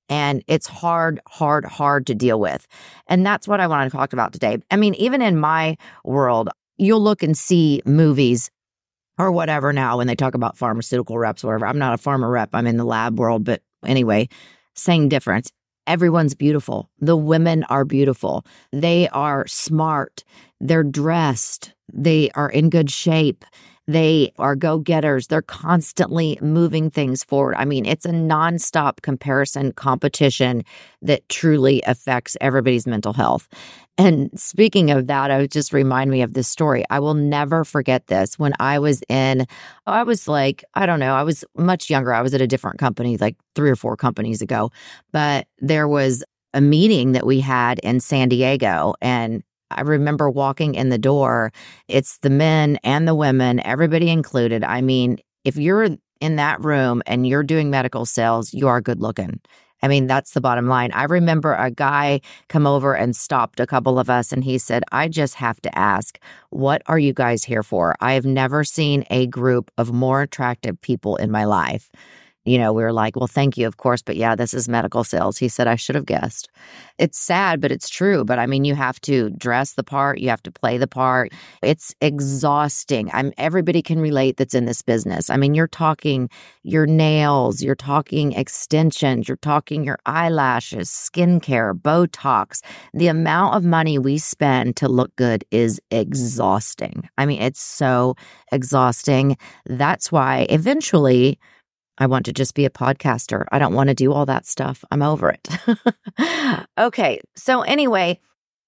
And 0.08 0.44
it's 0.46 0.68
hard, 0.68 1.20
hard, 1.26 1.64
hard 1.64 2.06
to 2.06 2.14
deal 2.14 2.38
with. 2.38 2.68
And 3.08 3.26
that's 3.26 3.48
what 3.48 3.60
I 3.60 3.66
want 3.66 3.90
to 3.90 3.96
talk 3.96 4.12
about 4.12 4.32
today. 4.32 4.58
I 4.70 4.76
mean, 4.76 4.94
even 4.94 5.20
in 5.20 5.36
my 5.36 5.76
world, 6.04 6.48
you'll 6.76 7.02
look 7.02 7.24
and 7.24 7.36
see 7.36 7.82
movies 7.84 8.50
or 9.18 9.32
whatever 9.32 9.72
now 9.72 9.98
when 9.98 10.06
they 10.06 10.14
talk 10.14 10.34
about 10.34 10.56
pharmaceutical 10.56 11.18
reps, 11.18 11.44
or 11.44 11.48
whatever. 11.48 11.66
I'm 11.66 11.78
not 11.78 11.94
a 11.94 12.02
pharma 12.02 12.30
rep, 12.30 12.50
I'm 12.52 12.66
in 12.66 12.76
the 12.76 12.84
lab 12.84 13.18
world, 13.18 13.44
but 13.44 13.62
anyway, 13.84 14.28
same 14.74 15.08
difference. 15.08 15.52
Everyone's 15.86 16.34
beautiful. 16.34 16.90
The 16.98 17.16
women 17.16 17.64
are 17.64 17.84
beautiful. 17.84 18.44
They 18.72 19.08
are 19.08 19.46
smart. 19.46 20.22
They're 20.60 20.84
dressed. 20.84 21.72
They 21.92 22.30
are 22.34 22.50
in 22.50 22.68
good 22.68 22.90
shape. 22.90 23.44
They 23.86 24.34
are 24.38 24.54
go 24.54 24.78
getters. 24.78 25.28
They're 25.28 25.40
constantly 25.40 26.38
moving 26.42 26.90
things 26.90 27.24
forward. 27.24 27.54
I 27.56 27.64
mean, 27.64 27.86
it's 27.86 28.04
a 28.04 28.10
nonstop 28.10 29.00
comparison 29.00 29.72
competition 29.72 30.62
that 31.00 31.26
truly 31.30 31.82
affects 31.86 32.36
everybody's 32.42 32.86
mental 32.86 33.14
health. 33.14 33.48
And 33.98 34.30
speaking 34.38 34.92
of 34.92 35.08
that, 35.08 35.32
I 35.32 35.44
just 35.48 35.72
remind 35.72 36.10
me 36.10 36.22
of 36.22 36.32
this 36.32 36.46
story. 36.46 36.84
I 36.88 37.00
will 37.00 37.14
never 37.14 37.64
forget 37.64 38.06
this. 38.06 38.38
When 38.38 38.52
I 38.60 38.78
was 38.78 39.02
in, 39.08 39.44
I 39.86 40.04
was 40.04 40.28
like, 40.28 40.64
I 40.74 40.86
don't 40.86 41.00
know, 41.00 41.14
I 41.14 41.24
was 41.24 41.44
much 41.56 41.90
younger. 41.90 42.14
I 42.14 42.22
was 42.22 42.32
at 42.32 42.40
a 42.40 42.46
different 42.46 42.78
company, 42.78 43.16
like 43.16 43.36
three 43.56 43.70
or 43.70 43.76
four 43.76 43.96
companies 43.96 44.40
ago. 44.40 44.70
But 45.12 45.48
there 45.58 45.88
was 45.88 46.22
a 46.54 46.60
meeting 46.60 47.12
that 47.12 47.26
we 47.26 47.40
had 47.40 47.80
in 47.80 47.98
San 47.98 48.28
Diego. 48.28 48.94
And 49.00 49.42
I 49.72 49.80
remember 49.80 50.30
walking 50.30 50.76
in 50.76 50.90
the 50.90 50.98
door. 50.98 51.52
It's 51.88 52.18
the 52.18 52.30
men 52.30 52.78
and 52.84 53.06
the 53.06 53.16
women, 53.16 53.60
everybody 53.66 54.10
included. 54.10 54.62
I 54.62 54.80
mean, 54.80 55.18
if 55.44 55.56
you're 55.56 55.88
in 56.20 56.36
that 56.36 56.64
room 56.64 57.02
and 57.06 57.26
you're 57.26 57.42
doing 57.42 57.68
medical 57.68 58.06
sales, 58.06 58.54
you 58.54 58.68
are 58.68 58.80
good 58.80 59.00
looking. 59.00 59.40
I 59.82 59.88
mean, 59.88 60.06
that's 60.06 60.32
the 60.32 60.40
bottom 60.40 60.66
line. 60.66 60.90
I 60.92 61.04
remember 61.04 61.54
a 61.54 61.70
guy 61.70 62.20
come 62.48 62.66
over 62.66 62.94
and 62.94 63.14
stopped 63.14 63.60
a 63.60 63.66
couple 63.66 63.98
of 63.98 64.10
us 64.10 64.32
and 64.32 64.42
he 64.44 64.58
said, 64.58 64.82
I 64.92 65.08
just 65.08 65.34
have 65.36 65.60
to 65.62 65.78
ask, 65.78 66.18
what 66.50 66.82
are 66.86 66.98
you 66.98 67.12
guys 67.12 67.44
here 67.44 67.62
for? 67.62 67.94
I 68.00 68.12
have 68.14 68.24
never 68.24 68.64
seen 68.64 69.04
a 69.10 69.26
group 69.26 69.70
of 69.78 69.92
more 69.92 70.22
attractive 70.22 70.80
people 70.80 71.16
in 71.16 71.30
my 71.30 71.44
life 71.44 71.90
you 72.48 72.58
know, 72.58 72.72
we 72.72 72.82
were 72.82 72.92
like, 72.92 73.16
well, 73.16 73.26
thank 73.26 73.56
you, 73.56 73.66
of 73.66 73.76
course. 73.76 74.02
But 74.02 74.16
yeah, 74.16 74.34
this 74.34 74.54
is 74.54 74.68
medical 74.68 75.04
sales. 75.04 75.38
He 75.38 75.48
said, 75.48 75.66
I 75.66 75.76
should 75.76 75.94
have 75.94 76.06
guessed. 76.06 76.48
It's 76.98 77.18
sad, 77.18 77.60
but 77.60 77.70
it's 77.70 77.88
true. 77.88 78.24
But 78.24 78.38
I 78.38 78.46
mean, 78.46 78.64
you 78.64 78.74
have 78.74 79.00
to 79.02 79.30
dress 79.30 79.74
the 79.74 79.84
part, 79.84 80.18
you 80.18 80.28
have 80.28 80.42
to 80.42 80.50
play 80.50 80.78
the 80.78 80.86
part. 80.86 81.32
It's 81.62 81.94
exhausting. 82.00 83.10
I'm 83.12 83.32
everybody 83.38 83.82
can 83.82 84.00
relate 84.00 84.36
that's 84.36 84.54
in 84.54 84.64
this 84.64 84.82
business. 84.82 85.30
I 85.30 85.36
mean, 85.36 85.54
you're 85.54 85.68
talking 85.68 86.28
your 86.62 86.86
nails, 86.86 87.62
you're 87.62 87.74
talking 87.74 88.32
extensions, 88.32 89.28
you're 89.28 89.36
talking 89.36 89.84
your 89.84 89.98
eyelashes, 90.06 90.88
skincare, 90.88 91.72
Botox. 91.72 92.60
The 92.94 93.08
amount 93.08 93.54
of 93.54 93.64
money 93.64 93.98
we 93.98 94.18
spend 94.18 94.76
to 94.76 94.88
look 94.88 95.14
good 95.16 95.44
is 95.50 95.80
exhausting. 95.90 97.08
I 97.16 97.26
mean, 97.26 97.40
it's 97.40 97.60
so 97.60 98.16
exhausting. 98.52 99.36
That's 99.66 100.10
why 100.10 100.46
eventually, 100.50 101.38
I 101.98 102.06
want 102.06 102.26
to 102.26 102.32
just 102.32 102.54
be 102.54 102.64
a 102.64 102.70
podcaster. 102.70 103.44
I 103.52 103.58
don't 103.58 103.74
want 103.74 103.88
to 103.88 103.94
do 103.94 104.12
all 104.12 104.26
that 104.26 104.46
stuff. 104.46 104.84
I'm 104.90 105.02
over 105.02 105.30
it. 105.30 105.48
okay. 106.78 107.20
So, 107.36 107.62
anyway, 107.62 108.20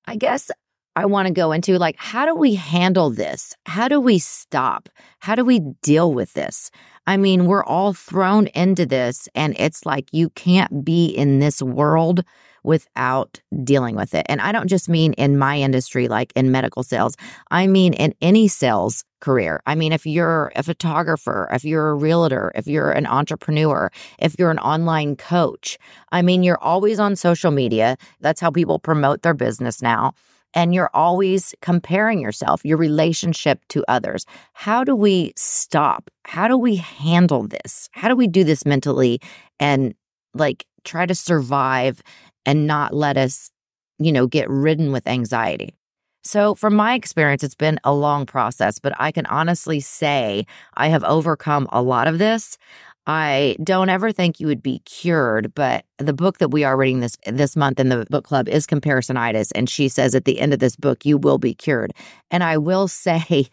I 0.06 0.16
guess 0.16 0.50
I 0.96 1.06
want 1.06 1.28
to 1.28 1.32
go 1.32 1.52
into 1.52 1.78
like, 1.78 1.96
how 1.98 2.26
do 2.26 2.34
we 2.34 2.54
handle 2.56 3.10
this? 3.10 3.54
How 3.66 3.88
do 3.88 4.00
we 4.00 4.18
stop? 4.18 4.88
How 5.20 5.34
do 5.34 5.44
we 5.44 5.60
deal 5.82 6.12
with 6.12 6.32
this? 6.32 6.70
I 7.06 7.16
mean, 7.16 7.46
we're 7.46 7.64
all 7.64 7.92
thrown 7.92 8.48
into 8.48 8.86
this, 8.86 9.28
and 9.34 9.54
it's 9.58 9.86
like 9.86 10.08
you 10.12 10.30
can't 10.30 10.84
be 10.84 11.06
in 11.06 11.38
this 11.38 11.62
world 11.62 12.24
without 12.62 13.40
dealing 13.64 13.96
with 13.96 14.14
it. 14.14 14.26
And 14.28 14.40
I 14.40 14.52
don't 14.52 14.68
just 14.68 14.88
mean 14.88 15.12
in 15.14 15.38
my 15.38 15.58
industry, 15.58 16.08
like 16.08 16.32
in 16.34 16.50
medical 16.50 16.82
sales, 16.82 17.16
I 17.50 17.66
mean 17.66 17.92
in 17.94 18.14
any 18.20 18.48
sales 18.48 19.04
career. 19.20 19.60
I 19.66 19.74
mean, 19.74 19.92
if 19.92 20.06
you're 20.06 20.50
a 20.56 20.62
photographer, 20.62 21.48
if 21.52 21.64
you're 21.64 21.90
a 21.90 21.94
realtor, 21.94 22.52
if 22.54 22.66
you're 22.66 22.90
an 22.90 23.06
entrepreneur, 23.06 23.90
if 24.18 24.34
you're 24.38 24.50
an 24.50 24.58
online 24.58 25.16
coach, 25.16 25.78
I 26.10 26.22
mean, 26.22 26.42
you're 26.42 26.62
always 26.62 26.98
on 26.98 27.16
social 27.16 27.50
media. 27.50 27.96
That's 28.20 28.40
how 28.40 28.50
people 28.50 28.78
promote 28.78 29.22
their 29.22 29.34
business 29.34 29.82
now. 29.82 30.12
And 30.52 30.74
you're 30.74 30.90
always 30.92 31.54
comparing 31.62 32.20
yourself, 32.20 32.64
your 32.64 32.76
relationship 32.76 33.60
to 33.68 33.84
others. 33.86 34.26
How 34.52 34.82
do 34.82 34.96
we 34.96 35.32
stop? 35.36 36.10
How 36.24 36.48
do 36.48 36.58
we 36.58 36.76
handle 36.76 37.46
this? 37.46 37.88
How 37.92 38.08
do 38.08 38.16
we 38.16 38.26
do 38.26 38.42
this 38.42 38.66
mentally 38.66 39.20
and 39.60 39.94
like 40.34 40.66
try 40.82 41.06
to 41.06 41.14
survive 41.14 42.02
and 42.46 42.66
not 42.66 42.94
let 42.94 43.16
us, 43.16 43.50
you 43.98 44.12
know, 44.12 44.26
get 44.26 44.48
ridden 44.48 44.92
with 44.92 45.06
anxiety. 45.06 45.74
So, 46.22 46.54
from 46.54 46.74
my 46.74 46.94
experience, 46.94 47.42
it's 47.42 47.54
been 47.54 47.80
a 47.82 47.94
long 47.94 48.26
process, 48.26 48.78
but 48.78 48.92
I 48.98 49.10
can 49.10 49.24
honestly 49.26 49.80
say 49.80 50.44
I 50.74 50.88
have 50.88 51.02
overcome 51.04 51.66
a 51.72 51.80
lot 51.80 52.08
of 52.08 52.18
this. 52.18 52.58
I 53.06 53.56
don't 53.62 53.88
ever 53.88 54.12
think 54.12 54.38
you 54.38 54.46
would 54.46 54.62
be 54.62 54.80
cured, 54.84 55.54
but 55.54 55.84
the 55.98 56.12
book 56.12 56.38
that 56.38 56.50
we 56.50 56.64
are 56.64 56.76
reading 56.76 57.00
this 57.00 57.16
this 57.26 57.56
month 57.56 57.80
in 57.80 57.88
the 57.88 58.06
book 58.10 58.24
club 58.24 58.48
is 58.48 58.66
Comparisonitis, 58.66 59.50
and 59.54 59.68
she 59.68 59.88
says 59.88 60.14
at 60.14 60.26
the 60.26 60.38
end 60.38 60.52
of 60.52 60.58
this 60.58 60.76
book 60.76 61.06
you 61.06 61.16
will 61.16 61.38
be 61.38 61.54
cured. 61.54 61.92
And 62.30 62.44
I 62.44 62.58
will 62.58 62.86
say, 63.04 63.48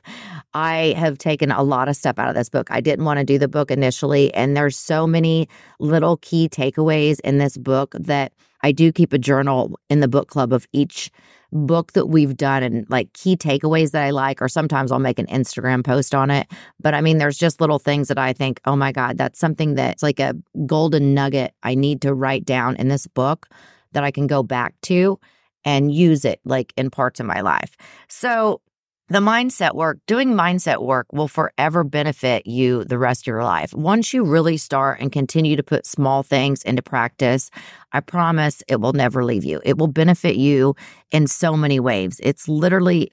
I 0.53 0.93
have 0.97 1.17
taken 1.17 1.51
a 1.51 1.63
lot 1.63 1.87
of 1.87 1.95
stuff 1.95 2.19
out 2.19 2.29
of 2.29 2.35
this 2.35 2.49
book. 2.49 2.67
I 2.69 2.81
didn't 2.81 3.05
want 3.05 3.19
to 3.19 3.23
do 3.23 3.39
the 3.39 3.47
book 3.47 3.71
initially, 3.71 4.33
and 4.33 4.57
there's 4.57 4.77
so 4.77 5.07
many 5.07 5.47
little 5.79 6.17
key 6.17 6.49
takeaways 6.49 7.21
in 7.21 7.37
this 7.37 7.57
book 7.57 7.95
that 7.97 8.33
I 8.63 8.71
do 8.71 8.91
keep 8.91 9.13
a 9.13 9.17
journal 9.17 9.79
in 9.89 9.99
the 9.99 10.07
book 10.07 10.27
club 10.27 10.53
of 10.53 10.67
each 10.73 11.11
book 11.51 11.93
that 11.93 12.07
we've 12.07 12.35
done 12.35 12.61
and 12.63 12.85
like 12.89 13.13
key 13.13 13.37
takeaways 13.37 13.91
that 13.91 14.03
I 14.03 14.09
like, 14.09 14.41
or 14.41 14.49
sometimes 14.49 14.91
I'll 14.91 14.99
make 14.99 15.19
an 15.19 15.27
Instagram 15.27 15.83
post 15.83 16.13
on 16.13 16.29
it. 16.29 16.47
But 16.81 16.93
I 16.93 17.01
mean, 17.01 17.17
there's 17.17 17.37
just 17.37 17.61
little 17.61 17.79
things 17.79 18.09
that 18.09 18.17
I 18.17 18.33
think, 18.33 18.59
oh 18.65 18.75
my 18.75 18.91
God, 18.91 19.17
that's 19.17 19.39
something 19.39 19.75
that's 19.75 20.03
like 20.03 20.19
a 20.19 20.35
golden 20.65 21.13
nugget 21.13 21.53
I 21.63 21.75
need 21.75 22.01
to 22.01 22.13
write 22.13 22.45
down 22.45 22.75
in 22.75 22.89
this 22.89 23.07
book 23.07 23.47
that 23.93 24.03
I 24.03 24.11
can 24.11 24.27
go 24.27 24.43
back 24.43 24.75
to 24.83 25.19
and 25.63 25.93
use 25.93 26.25
it 26.25 26.39
like 26.43 26.73
in 26.77 26.89
parts 26.89 27.19
of 27.19 27.25
my 27.25 27.41
life. 27.41 27.75
So 28.09 28.61
the 29.09 29.19
mindset 29.19 29.73
work, 29.73 29.99
doing 30.05 30.33
mindset 30.33 30.81
work 30.81 31.07
will 31.13 31.29
forever 31.29 31.83
benefit 31.83 32.45
you 32.45 32.83
the 32.83 32.97
rest 32.97 33.23
of 33.23 33.27
your 33.27 33.43
life. 33.43 33.73
Once 33.73 34.13
you 34.13 34.23
really 34.23 34.57
start 34.57 34.99
and 34.99 35.11
continue 35.11 35.55
to 35.55 35.63
put 35.63 35.85
small 35.85 36.23
things 36.23 36.61
into 36.63 36.81
practice, 36.81 37.49
I 37.93 38.01
promise 38.01 38.63
it 38.67 38.81
will 38.81 38.93
never 38.93 39.23
leave 39.23 39.45
you. 39.45 39.61
It 39.63 39.77
will 39.77 39.87
benefit 39.87 40.35
you 40.35 40.75
in 41.11 41.27
so 41.27 41.55
many 41.55 41.79
ways. 41.79 42.19
It's 42.21 42.49
literally 42.49 43.11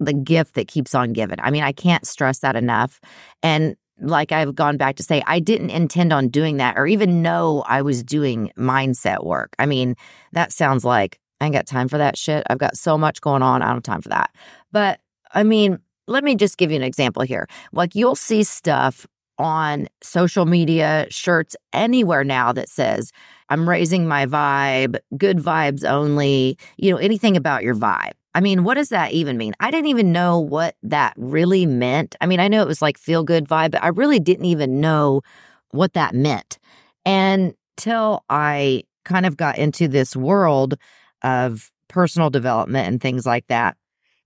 the 0.00 0.12
gift 0.12 0.54
that 0.54 0.68
keeps 0.68 0.94
on 0.94 1.12
giving. 1.12 1.38
I 1.40 1.50
mean, 1.50 1.62
I 1.62 1.72
can't 1.72 2.06
stress 2.06 2.40
that 2.40 2.56
enough. 2.56 3.00
And 3.42 3.76
like 4.00 4.32
I've 4.32 4.54
gone 4.54 4.76
back 4.76 4.96
to 4.96 5.02
say, 5.02 5.22
I 5.26 5.40
didn't 5.40 5.70
intend 5.70 6.12
on 6.12 6.28
doing 6.28 6.56
that 6.58 6.76
or 6.76 6.86
even 6.86 7.22
know 7.22 7.64
I 7.66 7.82
was 7.82 8.02
doing 8.02 8.50
mindset 8.56 9.24
work. 9.24 9.54
I 9.58 9.66
mean, 9.66 9.96
that 10.32 10.52
sounds 10.52 10.84
like 10.84 11.20
I 11.40 11.46
ain't 11.46 11.54
got 11.54 11.66
time 11.66 11.88
for 11.88 11.98
that 11.98 12.16
shit. 12.16 12.44
I've 12.50 12.58
got 12.58 12.76
so 12.76 12.98
much 12.98 13.20
going 13.20 13.42
on. 13.42 13.62
I 13.62 13.66
don't 13.66 13.76
have 13.76 13.82
time 13.82 14.02
for 14.02 14.08
that. 14.10 14.30
But 14.72 15.00
I 15.34 15.42
mean, 15.42 15.78
let 16.06 16.24
me 16.24 16.34
just 16.34 16.58
give 16.58 16.70
you 16.70 16.76
an 16.76 16.82
example 16.82 17.22
here. 17.22 17.46
Like 17.72 17.94
you'll 17.94 18.16
see 18.16 18.42
stuff 18.42 19.06
on 19.38 19.86
social 20.02 20.46
media, 20.46 21.06
shirts, 21.10 21.54
anywhere 21.72 22.24
now 22.24 22.52
that 22.52 22.68
says, 22.68 23.12
I'm 23.50 23.68
raising 23.68 24.06
my 24.06 24.26
vibe, 24.26 24.98
good 25.16 25.38
vibes 25.38 25.84
only, 25.84 26.58
you 26.76 26.90
know, 26.90 26.96
anything 26.96 27.36
about 27.36 27.62
your 27.62 27.74
vibe. 27.74 28.12
I 28.34 28.40
mean, 28.40 28.62
what 28.64 28.74
does 28.74 28.90
that 28.90 29.12
even 29.12 29.36
mean? 29.36 29.54
I 29.60 29.70
didn't 29.70 29.86
even 29.86 30.12
know 30.12 30.38
what 30.38 30.76
that 30.82 31.14
really 31.16 31.66
meant. 31.66 32.14
I 32.20 32.26
mean, 32.26 32.40
I 32.40 32.48
know 32.48 32.62
it 32.62 32.68
was 32.68 32.82
like 32.82 32.98
feel 32.98 33.24
good 33.24 33.48
vibe, 33.48 33.70
but 33.72 33.82
I 33.82 33.88
really 33.88 34.20
didn't 34.20 34.44
even 34.44 34.80
know 34.80 35.22
what 35.70 35.94
that 35.94 36.14
meant. 36.14 36.58
And 37.04 37.54
till 37.76 38.24
I 38.28 38.84
kind 39.04 39.24
of 39.24 39.36
got 39.36 39.56
into 39.58 39.88
this 39.88 40.14
world 40.14 40.74
of 41.22 41.70
personal 41.88 42.30
development 42.30 42.86
and 42.86 43.00
things 43.00 43.24
like 43.24 43.46
that. 43.48 43.76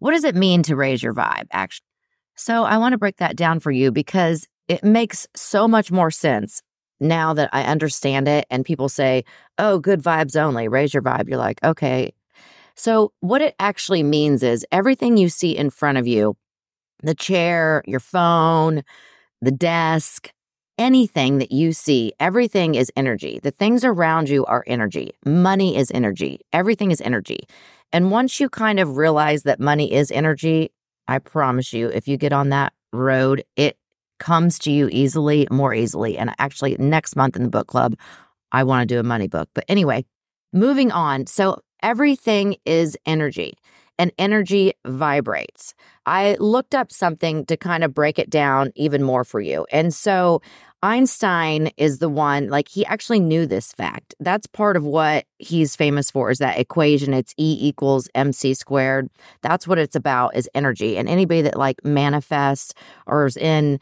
What 0.03 0.15
does 0.15 0.25
it 0.25 0.35
mean 0.35 0.65
to 0.65 0.75
raise 0.75 1.01
your 1.01 1.15
vibe, 1.15 1.47
actually? 1.53 1.87
So 2.35 2.65
I 2.65 2.77
want 2.79 2.93
to 2.93 2.99
break 2.99 3.19
that 3.19 3.37
down 3.37 3.61
for 3.61 3.71
you 3.71 3.93
because 3.93 4.49
it 4.67 4.83
makes 4.83 5.29
so 5.37 5.69
much 5.69 5.93
more 5.93 6.11
sense 6.11 6.61
now 6.99 7.33
that 7.35 7.51
I 7.53 7.63
understand 7.63 8.27
it. 8.27 8.45
And 8.51 8.65
people 8.65 8.89
say, 8.89 9.23
oh, 9.59 9.79
good 9.79 10.03
vibes 10.03 10.35
only, 10.35 10.67
raise 10.67 10.93
your 10.93 11.05
vibe. 11.05 11.29
You're 11.29 11.39
like, 11.39 11.63
okay. 11.63 12.13
So, 12.75 13.13
what 13.21 13.43
it 13.43 13.55
actually 13.61 14.03
means 14.03 14.43
is 14.43 14.67
everything 14.73 15.17
you 15.17 15.29
see 15.29 15.57
in 15.57 15.71
front 15.71 15.99
of 15.99 16.09
you 16.09 16.37
the 17.05 17.15
chair, 17.15 17.85
your 17.87 18.01
phone, 18.01 18.83
the 19.41 19.53
desk, 19.53 20.33
anything 20.79 21.39
that 21.39 21.53
you 21.53 21.73
see, 21.73 22.13
everything 22.19 22.75
is 22.75 22.91
energy. 22.97 23.39
The 23.41 23.53
things 23.53 23.85
around 23.85 24.29
you 24.29 24.45
are 24.47 24.65
energy. 24.67 25.13
Money 25.25 25.77
is 25.77 25.93
energy. 25.95 26.41
Everything 26.53 26.91
is 26.91 27.01
energy. 27.01 27.47
And 27.93 28.11
once 28.11 28.41
you 28.41 28.49
kind 28.49 28.81
of 28.81 28.97
realize 28.97 29.43
that 29.43 29.61
money 29.61 29.93
is 29.93 30.11
energy, 30.11 30.73
I 31.09 31.19
promise 31.19 31.73
you, 31.73 31.89
if 31.89 32.09
you 32.09 32.17
get 32.17 32.33
on 32.33 32.49
that 32.51 32.73
road, 32.93 33.45
it 33.57 33.77
comes 34.19 34.59
to 34.61 34.71
you 34.71 34.89
easily, 34.91 35.47
more 35.51 35.75
easily. 35.75 36.17
And 36.17 36.33
actually, 36.39 36.77
next 36.79 37.17
month 37.17 37.37
in 37.37 37.43
the 37.43 37.49
book 37.49 37.67
club, 37.67 37.97
I 38.53 38.65
want 38.65 38.89
to 38.89 38.95
do 38.95 39.01
a 39.01 39.03
money 39.03 39.29
book. 39.29 39.49
But 39.55 39.65
anyway, 39.69 40.05
moving 40.53 40.93
on. 40.93 41.27
So, 41.27 41.61
everything 41.83 42.57
is 42.65 42.97
energy 43.05 43.55
and 43.99 44.13
energy 44.19 44.73
vibrates. 44.87 45.75
I 46.07 46.37
looked 46.41 46.75
up 46.75 46.91
something 46.91 47.45
to 47.47 47.57
kind 47.57 47.85
of 47.85 47.93
break 47.95 48.19
it 48.19 48.31
down 48.31 48.73
even 48.75 49.03
more 49.03 49.25
for 49.25 49.41
you. 49.41 49.67
And 49.71 49.93
so 49.93 50.41
Einstein 50.83 51.71
is 51.77 51.99
the 51.99 52.09
one, 52.09 52.49
like, 52.49 52.69
he 52.69 52.85
actually 52.87 53.21
knew 53.21 53.47
this 53.47 53.73
fact. 53.73 54.15
That's 54.19 54.49
part 54.49 54.77
of 54.77 54.83
what 54.83 55.27
he's 55.39 55.77
famous 55.77 56.11
for 56.11 56.31
is 56.31 56.39
that 56.39 56.59
equation. 56.59 57.15
It's 57.15 57.35
E 57.39 57.57
equals 57.61 58.09
MC 58.15 58.55
squared. 58.55 59.09
That's 59.43 59.67
what 59.69 59.79
it's 59.79 59.95
about 59.95 60.35
is 60.35 60.51
energy. 60.55 60.97
And 60.99 61.09
anybody 61.09 61.43
that 61.43 61.57
like 61.57 61.85
manifests 61.85 62.75
or 63.07 63.27
is 63.27 63.37
in 63.37 63.79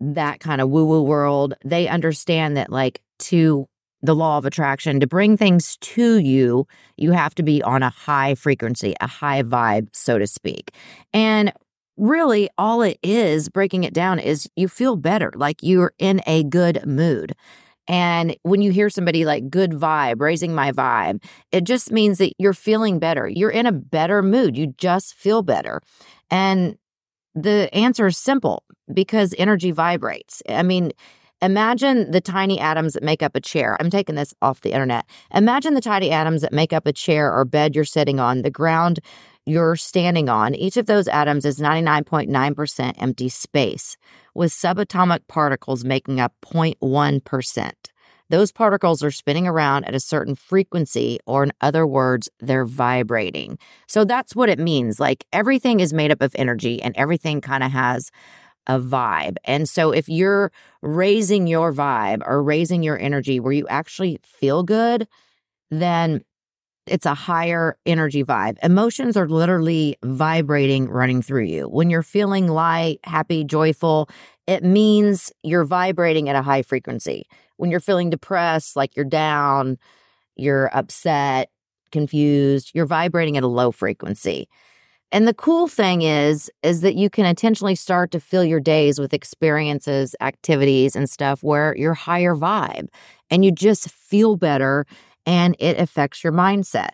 that 0.00 0.40
kind 0.40 0.60
of 0.60 0.68
woo 0.68 0.84
woo 0.84 1.02
world, 1.02 1.54
they 1.64 1.86
understand 1.86 2.56
that, 2.56 2.70
like, 2.70 3.00
to 3.20 3.68
the 4.02 4.16
law 4.16 4.36
of 4.36 4.44
attraction, 4.44 4.98
to 4.98 5.06
bring 5.06 5.36
things 5.36 5.76
to 5.76 6.18
you, 6.18 6.66
you 6.96 7.12
have 7.12 7.36
to 7.36 7.44
be 7.44 7.62
on 7.62 7.84
a 7.84 7.90
high 7.90 8.34
frequency, 8.34 8.96
a 9.00 9.06
high 9.06 9.44
vibe, 9.44 9.86
so 9.92 10.18
to 10.18 10.26
speak. 10.26 10.72
And 11.12 11.52
really, 11.96 12.48
all 12.58 12.82
it 12.82 12.98
is, 13.02 13.48
breaking 13.48 13.84
it 13.84 13.94
down, 13.94 14.18
is 14.18 14.48
you 14.56 14.68
feel 14.68 14.96
better, 14.96 15.32
like 15.34 15.58
you're 15.62 15.92
in 15.98 16.20
a 16.26 16.44
good 16.44 16.86
mood. 16.86 17.34
And 17.88 18.36
when 18.42 18.62
you 18.62 18.70
hear 18.70 18.88
somebody 18.88 19.24
like 19.24 19.50
good 19.50 19.72
vibe, 19.72 20.20
raising 20.20 20.54
my 20.54 20.72
vibe, 20.72 21.22
it 21.50 21.64
just 21.64 21.90
means 21.90 22.18
that 22.18 22.32
you're 22.38 22.54
feeling 22.54 22.98
better. 22.98 23.28
You're 23.28 23.50
in 23.50 23.66
a 23.66 23.72
better 23.72 24.22
mood. 24.22 24.56
You 24.56 24.68
just 24.78 25.14
feel 25.14 25.42
better. 25.42 25.80
And 26.30 26.76
the 27.34 27.68
answer 27.72 28.06
is 28.06 28.18
simple 28.18 28.62
because 28.92 29.34
energy 29.36 29.70
vibrates. 29.72 30.42
I 30.48 30.62
mean, 30.62 30.92
Imagine 31.42 32.12
the 32.12 32.20
tiny 32.20 32.60
atoms 32.60 32.92
that 32.92 33.02
make 33.02 33.20
up 33.20 33.34
a 33.34 33.40
chair. 33.40 33.76
I'm 33.80 33.90
taking 33.90 34.14
this 34.14 34.32
off 34.40 34.60
the 34.60 34.70
internet. 34.70 35.06
Imagine 35.34 35.74
the 35.74 35.80
tiny 35.80 36.12
atoms 36.12 36.40
that 36.42 36.52
make 36.52 36.72
up 36.72 36.86
a 36.86 36.92
chair 36.92 37.34
or 37.34 37.44
bed 37.44 37.74
you're 37.74 37.84
sitting 37.84 38.20
on, 38.20 38.42
the 38.42 38.50
ground 38.50 39.00
you're 39.46 39.76
standing 39.76 40.28
on. 40.28 40.54
Each 40.54 40.76
of 40.76 40.86
those 40.86 41.08
atoms 41.08 41.44
is 41.44 41.58
99.9% 41.58 42.94
empty 42.98 43.28
space, 43.28 43.96
with 44.34 44.52
subatomic 44.52 45.26
particles 45.28 45.84
making 45.84 46.20
up 46.20 46.34
0.1%. 46.44 47.72
Those 48.30 48.50
particles 48.50 49.02
are 49.02 49.10
spinning 49.10 49.46
around 49.46 49.84
at 49.84 49.94
a 49.94 50.00
certain 50.00 50.34
frequency, 50.34 51.18
or 51.26 51.44
in 51.44 51.52
other 51.60 51.86
words, 51.86 52.30
they're 52.40 52.64
vibrating. 52.64 53.58
So 53.86 54.04
that's 54.04 54.34
what 54.34 54.48
it 54.48 54.58
means. 54.58 54.98
Like 54.98 55.26
everything 55.34 55.80
is 55.80 55.92
made 55.92 56.10
up 56.10 56.22
of 56.22 56.34
energy 56.36 56.80
and 56.80 56.96
everything 56.96 57.42
kind 57.42 57.62
of 57.62 57.72
has 57.72 58.10
a 58.66 58.78
vibe. 58.78 59.36
And 59.44 59.68
so 59.68 59.90
if 59.90 60.08
you're 60.08 60.50
raising 60.80 61.46
your 61.46 61.74
vibe 61.74 62.22
or 62.26 62.42
raising 62.42 62.82
your 62.82 62.98
energy 62.98 63.38
where 63.38 63.52
you 63.52 63.66
actually 63.68 64.18
feel 64.24 64.62
good, 64.62 65.06
then 65.70 66.22
it's 66.86 67.06
a 67.06 67.14
higher 67.14 67.76
energy 67.86 68.24
vibe. 68.24 68.58
Emotions 68.62 69.16
are 69.16 69.28
literally 69.28 69.96
vibrating 70.02 70.88
running 70.88 71.22
through 71.22 71.44
you. 71.44 71.68
When 71.68 71.90
you're 71.90 72.02
feeling 72.02 72.48
light, 72.48 72.98
happy, 73.04 73.44
joyful, 73.44 74.08
it 74.46 74.64
means 74.64 75.32
you're 75.42 75.64
vibrating 75.64 76.28
at 76.28 76.36
a 76.36 76.42
high 76.42 76.62
frequency. 76.62 77.26
When 77.56 77.70
you're 77.70 77.80
feeling 77.80 78.10
depressed, 78.10 78.74
like 78.74 78.96
you're 78.96 79.04
down, 79.04 79.78
you're 80.36 80.74
upset, 80.76 81.50
confused, 81.92 82.72
you're 82.74 82.86
vibrating 82.86 83.36
at 83.36 83.44
a 83.44 83.48
low 83.48 83.70
frequency. 83.70 84.48
And 85.12 85.28
the 85.28 85.34
cool 85.34 85.68
thing 85.68 86.02
is 86.02 86.50
is 86.62 86.80
that 86.80 86.96
you 86.96 87.10
can 87.10 87.26
intentionally 87.26 87.74
start 87.74 88.10
to 88.12 88.20
fill 88.20 88.44
your 88.44 88.60
days 88.60 88.98
with 88.98 89.12
experiences, 89.12 90.16
activities 90.20 90.96
and 90.96 91.08
stuff 91.08 91.42
where 91.42 91.76
you're 91.76 91.94
higher 91.94 92.34
vibe 92.34 92.88
and 93.30 93.44
you 93.44 93.52
just 93.52 93.90
feel 93.90 94.36
better 94.36 94.86
and 95.26 95.56
it 95.58 95.78
affects 95.78 96.22
your 96.22 96.32
mindset. 96.32 96.90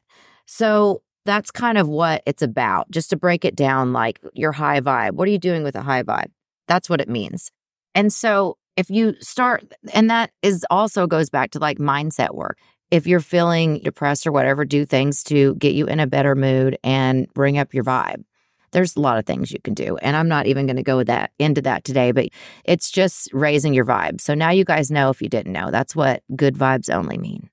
So 0.47 1.03
that's 1.25 1.51
kind 1.51 1.79
of 1.79 1.89
what 1.89 2.23
it's 2.27 2.43
about. 2.43 2.91
Just 2.91 3.11
to 3.11 3.17
break 3.17 3.45
it 3.45 3.57
down 3.57 3.93
like 3.93 4.21
your 4.35 4.53
high 4.53 4.81
vibe. 4.81 5.13
What 5.13 5.29
are 5.29 5.33
you 5.33 5.39
doing 5.39 5.63
with 5.63 5.77
a 5.77 5.83
high 5.83 6.03
vibe? 6.03 6.31
That's 6.67 6.89
what 6.89 7.01
it 7.01 7.09
means. 7.09 7.51
And 7.95 8.13
so 8.13 8.57
if 8.77 8.89
you 8.91 9.15
start 9.21 9.65
and 9.93 10.11
that 10.11 10.31
is 10.43 10.65
also 10.71 11.07
goes 11.07 11.31
back 11.31 11.51
to 11.53 11.59
like 11.59 11.79
mindset 11.79 12.35
work 12.35 12.59
if 12.91 13.07
you're 13.07 13.21
feeling 13.21 13.81
depressed 13.81 14.27
or 14.27 14.33
whatever, 14.33 14.65
do 14.65 14.85
things 14.87 15.23
to 15.25 15.55
get 15.57 15.75
you 15.75 15.87
in 15.87 16.01
a 16.01 16.07
better 16.07 16.35
mood 16.35 16.79
and 16.83 17.33
bring 17.35 17.59
up 17.59 17.75
your 17.75 17.85
vibe. 17.85 18.25
There's 18.73 18.97
a 18.97 19.01
lot 19.01 19.19
of 19.19 19.27
things 19.27 19.51
you 19.51 19.61
can 19.61 19.75
do. 19.75 19.97
And 19.99 20.17
I'm 20.17 20.29
not 20.29 20.47
even 20.47 20.67
going 20.67 20.77
to 20.77 20.83
go 20.83 21.03
that 21.03 21.33
into 21.39 21.63
that 21.63 21.85
today, 21.85 22.13
but 22.13 22.29
it's 22.65 22.91
just 22.91 23.33
raising 23.33 23.73
your 23.73 23.85
vibe. 23.85 24.21
So 24.21 24.35
now 24.35 24.51
you 24.51 24.65
guys 24.65 24.91
know 24.91 25.11
if 25.11 25.23
you 25.23 25.29
didn't 25.29 25.53
know. 25.53 25.71
That's 25.71 25.97
what 25.97 26.23
good 26.37 26.55
vibes 26.55 26.93
only 26.93 27.19
mean. 27.19 27.49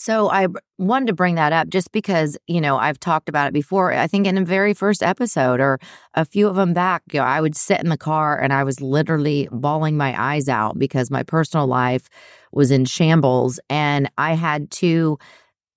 So 0.00 0.30
I 0.30 0.46
wanted 0.78 1.08
to 1.08 1.12
bring 1.12 1.34
that 1.34 1.52
up 1.52 1.68
just 1.68 1.90
because, 1.90 2.38
you 2.46 2.60
know, 2.60 2.76
I've 2.76 3.00
talked 3.00 3.28
about 3.28 3.48
it 3.48 3.52
before. 3.52 3.92
I 3.92 4.06
think 4.06 4.28
in 4.28 4.36
the 4.36 4.44
very 4.44 4.72
first 4.72 5.02
episode 5.02 5.58
or 5.58 5.80
a 6.14 6.24
few 6.24 6.46
of 6.46 6.54
them 6.54 6.72
back, 6.72 7.02
you 7.12 7.18
know, 7.18 7.26
I 7.26 7.40
would 7.40 7.56
sit 7.56 7.80
in 7.80 7.88
the 7.88 7.96
car 7.96 8.40
and 8.40 8.52
I 8.52 8.62
was 8.62 8.80
literally 8.80 9.48
bawling 9.50 9.96
my 9.96 10.14
eyes 10.16 10.48
out 10.48 10.78
because 10.78 11.10
my 11.10 11.24
personal 11.24 11.66
life 11.66 12.08
was 12.52 12.70
in 12.70 12.84
shambles 12.84 13.58
and 13.68 14.08
I 14.16 14.34
had 14.34 14.70
to 14.72 15.18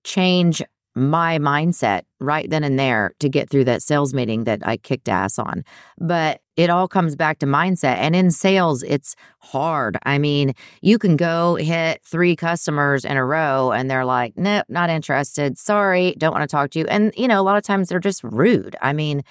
change 0.04 0.62
my 0.94 1.38
mindset 1.38 2.02
right 2.20 2.48
then 2.50 2.64
and 2.64 2.78
there 2.78 3.12
to 3.18 3.28
get 3.28 3.48
through 3.48 3.64
that 3.64 3.82
sales 3.82 4.12
meeting 4.12 4.44
that 4.44 4.60
I 4.66 4.76
kicked 4.76 5.08
ass 5.08 5.38
on. 5.38 5.64
But 5.98 6.40
it 6.56 6.68
all 6.68 6.86
comes 6.86 7.16
back 7.16 7.38
to 7.38 7.46
mindset. 7.46 7.96
And 7.96 8.14
in 8.14 8.30
sales, 8.30 8.82
it's 8.82 9.16
hard. 9.38 9.96
I 10.04 10.18
mean, 10.18 10.54
you 10.82 10.98
can 10.98 11.16
go 11.16 11.54
hit 11.56 12.02
three 12.04 12.36
customers 12.36 13.04
in 13.04 13.16
a 13.16 13.24
row 13.24 13.72
and 13.72 13.90
they're 13.90 14.04
like, 14.04 14.34
nope, 14.36 14.66
not 14.68 14.90
interested. 14.90 15.58
Sorry, 15.58 16.14
don't 16.18 16.32
want 16.32 16.42
to 16.42 16.54
talk 16.54 16.70
to 16.70 16.78
you. 16.78 16.86
And, 16.86 17.12
you 17.16 17.26
know, 17.26 17.40
a 17.40 17.42
lot 17.42 17.56
of 17.56 17.62
times 17.62 17.88
they're 17.88 17.98
just 17.98 18.22
rude. 18.22 18.76
I 18.82 18.92
mean, 18.92 19.22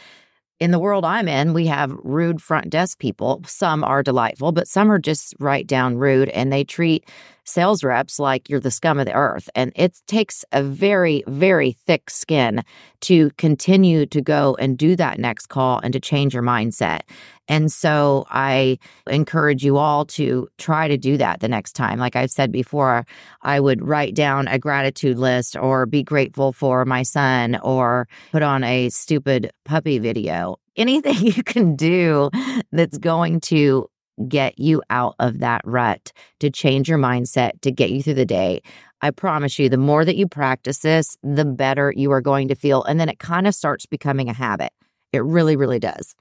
in 0.60 0.70
the 0.70 0.80
world 0.80 1.06
I'm 1.06 1.28
in, 1.28 1.54
we 1.54 1.66
have 1.68 1.92
rude 2.04 2.40
front 2.40 2.70
desk 2.70 3.00
people. 3.00 3.42
Some 3.48 3.84
are 3.84 4.04
delightful, 4.04 4.52
but 4.52 4.68
some 4.68 4.92
are 4.92 5.00
just 5.00 5.34
right 5.40 5.66
down 5.66 5.98
rude 5.98 6.30
and 6.30 6.54
they 6.54 6.64
treat 6.64 7.04
sales 7.52 7.84
reps 7.84 8.18
like 8.20 8.50
you're 8.50 8.60
the 8.60 8.72
scum 8.72 9.00
of 9.00 9.06
the 9.06 9.14
earth. 9.14 9.50
And 9.56 9.72
it 9.76 10.02
takes 10.08 10.46
a 10.52 10.64
very, 10.64 11.24
very 11.28 11.74
thick 11.74 12.10
skin 12.10 12.64
to 13.02 13.32
continue 13.32 14.06
to 14.08 14.22
go 14.22 14.56
and 14.60 14.78
do 14.78 14.96
that 14.96 15.20
next 15.20 15.48
call 15.48 15.80
and 15.84 15.94
to 15.94 16.00
change 16.00 16.34
your 16.34 16.44
mindset. 16.44 17.02
And 17.48 17.72
so 17.72 18.26
I 18.30 18.78
encourage 19.08 19.64
you 19.64 19.78
all 19.78 20.06
to 20.06 20.48
try 20.58 20.88
to 20.88 20.98
do 20.98 21.18
that 21.18 21.42
the 21.42 21.50
next 21.50 21.74
time. 21.74 22.00
Like 22.00 22.16
I've 22.16 22.32
said 22.32 22.52
before, 22.52 23.06
I 23.42 23.60
would 23.60 23.86
write 23.86 24.16
down 24.16 24.48
a 24.48 24.58
gratitude 24.58 25.20
list 25.20 25.58
or 25.58 25.86
be 25.86 26.04
grateful 26.04 26.54
for 26.54 26.86
my 26.86 27.04
son 27.04 27.60
or 27.62 28.08
put 28.32 28.42
on 28.42 28.64
a 28.64 28.90
stupid 28.90 29.52
puppy 29.66 30.00
video. 30.00 30.58
Anything 30.78 31.18
you 31.36 31.44
can 31.44 31.76
do 31.76 32.30
that's 32.72 32.98
going 32.98 33.42
to 33.42 33.90
get 34.28 34.58
you 34.60 34.82
out 34.90 35.16
of 35.20 35.40
that 35.40 35.62
rut, 35.66 36.12
to 36.40 36.50
change 36.50 36.90
your 36.90 36.98
mindset, 36.98 37.62
to 37.62 37.72
get 37.72 37.92
you 37.92 38.04
through 38.04 38.16
the 38.16 38.26
day. 38.26 38.62
I 39.02 39.12
promise 39.12 39.58
you, 39.58 39.68
the 39.70 39.78
more 39.78 40.06
that 40.06 40.16
you 40.16 40.28
practice 40.28 40.80
this, 40.80 41.18
the 41.24 41.46
better 41.46 41.94
you 41.96 42.12
are 42.12 42.22
going 42.22 42.48
to 42.50 42.56
feel. 42.56 42.84
And 42.84 43.00
then 43.00 43.10
it 43.10 43.20
kind 43.20 43.48
of 43.48 43.56
starts 43.56 43.86
becoming 43.86 44.30
a 44.30 44.34
habit. 44.34 44.72
It 45.12 45.24
really, 45.24 45.56
really 45.56 45.80
does. 45.80 46.16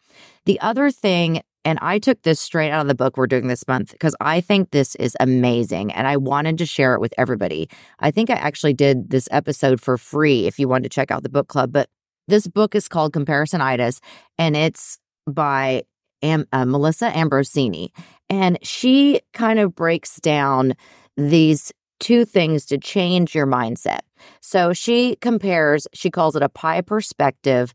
The 0.46 0.58
other 0.60 0.90
thing, 0.90 1.42
and 1.64 1.78
I 1.82 1.98
took 1.98 2.22
this 2.22 2.40
straight 2.40 2.70
out 2.70 2.80
of 2.80 2.88
the 2.88 2.94
book 2.94 3.16
we're 3.16 3.26
doing 3.26 3.48
this 3.48 3.68
month 3.68 3.92
because 3.92 4.16
I 4.20 4.40
think 4.40 4.70
this 4.70 4.94
is 4.96 5.16
amazing 5.20 5.92
and 5.92 6.08
I 6.08 6.16
wanted 6.16 6.58
to 6.58 6.66
share 6.66 6.94
it 6.94 7.00
with 7.00 7.12
everybody. 7.18 7.68
I 7.98 8.10
think 8.10 8.30
I 8.30 8.34
actually 8.34 8.72
did 8.72 9.10
this 9.10 9.28
episode 9.30 9.80
for 9.80 9.98
free 9.98 10.46
if 10.46 10.58
you 10.58 10.68
want 10.68 10.84
to 10.84 10.90
check 10.90 11.10
out 11.10 11.22
the 11.22 11.28
book 11.28 11.48
club, 11.48 11.70
but 11.70 11.88
this 12.28 12.46
book 12.46 12.74
is 12.74 12.88
called 12.88 13.12
Comparisonitis 13.12 14.00
and 14.38 14.56
it's 14.56 14.98
by 15.26 15.82
Am- 16.22 16.46
uh, 16.52 16.64
Melissa 16.64 17.10
Ambrosini. 17.10 17.88
And 18.28 18.58
she 18.62 19.20
kind 19.32 19.58
of 19.58 19.74
breaks 19.74 20.20
down 20.20 20.74
these 21.16 21.72
two 21.98 22.24
things 22.24 22.64
to 22.66 22.78
change 22.78 23.34
your 23.34 23.46
mindset. 23.46 24.00
So 24.40 24.72
she 24.72 25.16
compares, 25.16 25.86
she 25.92 26.10
calls 26.10 26.36
it 26.36 26.42
a 26.42 26.48
pie 26.48 26.80
perspective 26.80 27.74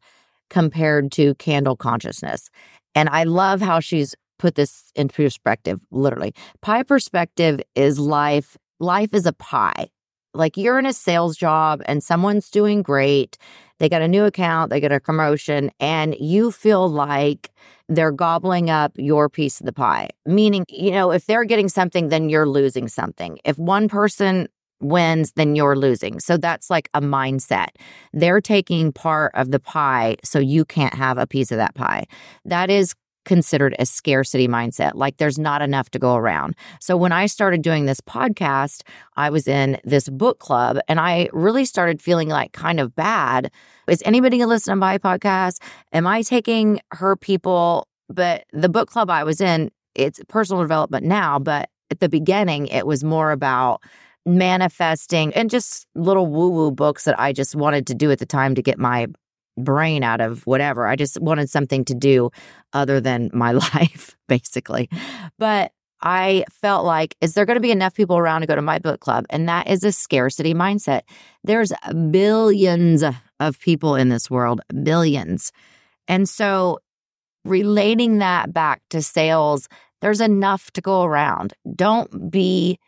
compared 0.49 1.11
to 1.13 1.35
candle 1.35 1.75
consciousness. 1.75 2.49
And 2.93 3.09
I 3.09 3.23
love 3.23 3.61
how 3.61 3.79
she's 3.79 4.15
put 4.39 4.55
this 4.55 4.91
in 4.95 5.07
perspective, 5.07 5.79
literally. 5.91 6.33
Pie 6.61 6.83
perspective 6.83 7.61
is 7.75 7.99
life. 7.99 8.57
Life 8.79 9.13
is 9.13 9.25
a 9.25 9.33
pie. 9.33 9.87
Like 10.33 10.57
you're 10.57 10.79
in 10.79 10.85
a 10.85 10.93
sales 10.93 11.37
job 11.37 11.81
and 11.85 12.03
someone's 12.03 12.49
doing 12.49 12.81
great. 12.81 13.37
They 13.79 13.89
got 13.89 14.01
a 14.01 14.07
new 14.07 14.25
account, 14.25 14.69
they 14.69 14.79
get 14.79 14.91
a 14.91 14.99
promotion, 14.99 15.71
and 15.79 16.15
you 16.19 16.51
feel 16.51 16.87
like 16.87 17.51
they're 17.87 18.11
gobbling 18.11 18.69
up 18.69 18.93
your 18.95 19.29
piece 19.29 19.59
of 19.59 19.65
the 19.65 19.73
pie. 19.73 20.09
Meaning, 20.25 20.65
you 20.69 20.91
know, 20.91 21.11
if 21.11 21.25
they're 21.25 21.45
getting 21.45 21.69
something, 21.69 22.09
then 22.09 22.29
you're 22.29 22.47
losing 22.47 22.87
something. 22.87 23.37
If 23.43 23.57
one 23.57 23.87
person 23.87 24.47
wins, 24.81 25.31
then 25.35 25.55
you're 25.55 25.75
losing. 25.75 26.19
So 26.19 26.37
that's 26.37 26.69
like 26.69 26.89
a 26.93 27.01
mindset. 27.01 27.69
They're 28.13 28.41
taking 28.41 28.91
part 28.91 29.31
of 29.35 29.51
the 29.51 29.59
pie, 29.59 30.17
so 30.23 30.39
you 30.39 30.65
can't 30.65 30.93
have 30.93 31.17
a 31.17 31.27
piece 31.27 31.51
of 31.51 31.57
that 31.57 31.75
pie. 31.75 32.05
That 32.43 32.69
is 32.69 32.93
considered 33.25 33.75
a 33.79 33.85
scarcity 33.85 34.47
mindset, 34.47 34.91
like 34.95 35.17
there's 35.17 35.37
not 35.37 35.61
enough 35.61 35.89
to 35.91 35.99
go 35.99 36.15
around. 36.15 36.55
So 36.79 36.95
when 36.95 37.11
I 37.11 37.25
started 37.25 37.61
doing 37.61 37.85
this 37.85 37.99
podcast, 38.01 38.83
I 39.17 39.29
was 39.29 39.47
in 39.47 39.79
this 39.83 40.07
book 40.09 40.39
club 40.39 40.77
and 40.87 40.99
I 40.99 41.29
really 41.33 41.65
started 41.65 42.01
feeling 42.01 42.29
like 42.29 42.53
kind 42.53 42.79
of 42.79 42.95
bad. 42.95 43.51
Is 43.87 44.01
anybody 44.05 44.37
going 44.37 44.47
to 44.47 44.53
listen 44.53 44.71
to 44.71 44.75
my 44.75 44.97
podcast? 44.97 45.61
Am 45.91 46.07
I 46.07 46.21
taking 46.21 46.79
her 46.91 47.15
people? 47.15 47.87
But 48.07 48.45
the 48.53 48.69
book 48.69 48.89
club 48.89 49.09
I 49.09 49.23
was 49.23 49.41
in, 49.41 49.71
it's 49.95 50.21
personal 50.27 50.61
development 50.61 51.05
now, 51.05 51.39
but 51.39 51.69
at 51.91 51.99
the 51.99 52.09
beginning, 52.09 52.67
it 52.67 52.85
was 52.85 53.03
more 53.03 53.31
about 53.31 53.81
manifesting 54.25 55.33
and 55.33 55.49
just 55.49 55.85
little 55.95 56.27
woo 56.27 56.49
woo 56.49 56.71
books 56.71 57.03
that 57.05 57.19
I 57.19 57.31
just 57.31 57.55
wanted 57.55 57.87
to 57.87 57.93
do 57.93 58.11
at 58.11 58.19
the 58.19 58.25
time 58.25 58.55
to 58.55 58.61
get 58.61 58.79
my 58.79 59.07
brain 59.57 60.03
out 60.03 60.21
of 60.21 60.45
whatever. 60.45 60.87
I 60.87 60.95
just 60.95 61.19
wanted 61.21 61.49
something 61.49 61.85
to 61.85 61.93
do 61.93 62.29
other 62.73 62.99
than 62.99 63.29
my 63.33 63.51
life, 63.73 64.15
basically. 64.27 64.89
But 65.37 65.71
I 66.01 66.45
felt 66.51 66.85
like, 66.85 67.15
is 67.21 67.33
there 67.33 67.45
going 67.45 67.55
to 67.55 67.61
be 67.61 67.71
enough 67.71 67.95
people 67.95 68.17
around 68.17 68.41
to 68.41 68.47
go 68.47 68.55
to 68.55 68.61
my 68.61 68.79
book 68.79 68.99
club? 68.99 69.25
And 69.29 69.47
that 69.49 69.67
is 69.67 69.83
a 69.83 69.91
scarcity 69.91 70.53
mindset. 70.53 71.01
There's 71.43 71.71
billions 72.11 73.03
of 73.39 73.59
people 73.59 73.95
in 73.95 74.09
this 74.09 74.29
world, 74.29 74.61
billions. 74.83 75.51
And 76.07 76.29
so 76.29 76.79
relating 77.43 78.19
that 78.19 78.53
back 78.53 78.81
to 78.89 79.01
sales, 79.01 79.67
there's 80.01 80.21
enough 80.21 80.71
to 80.71 80.81
go 80.81 81.03
around. 81.03 81.53
Don't 81.75 82.29
be 82.29 82.79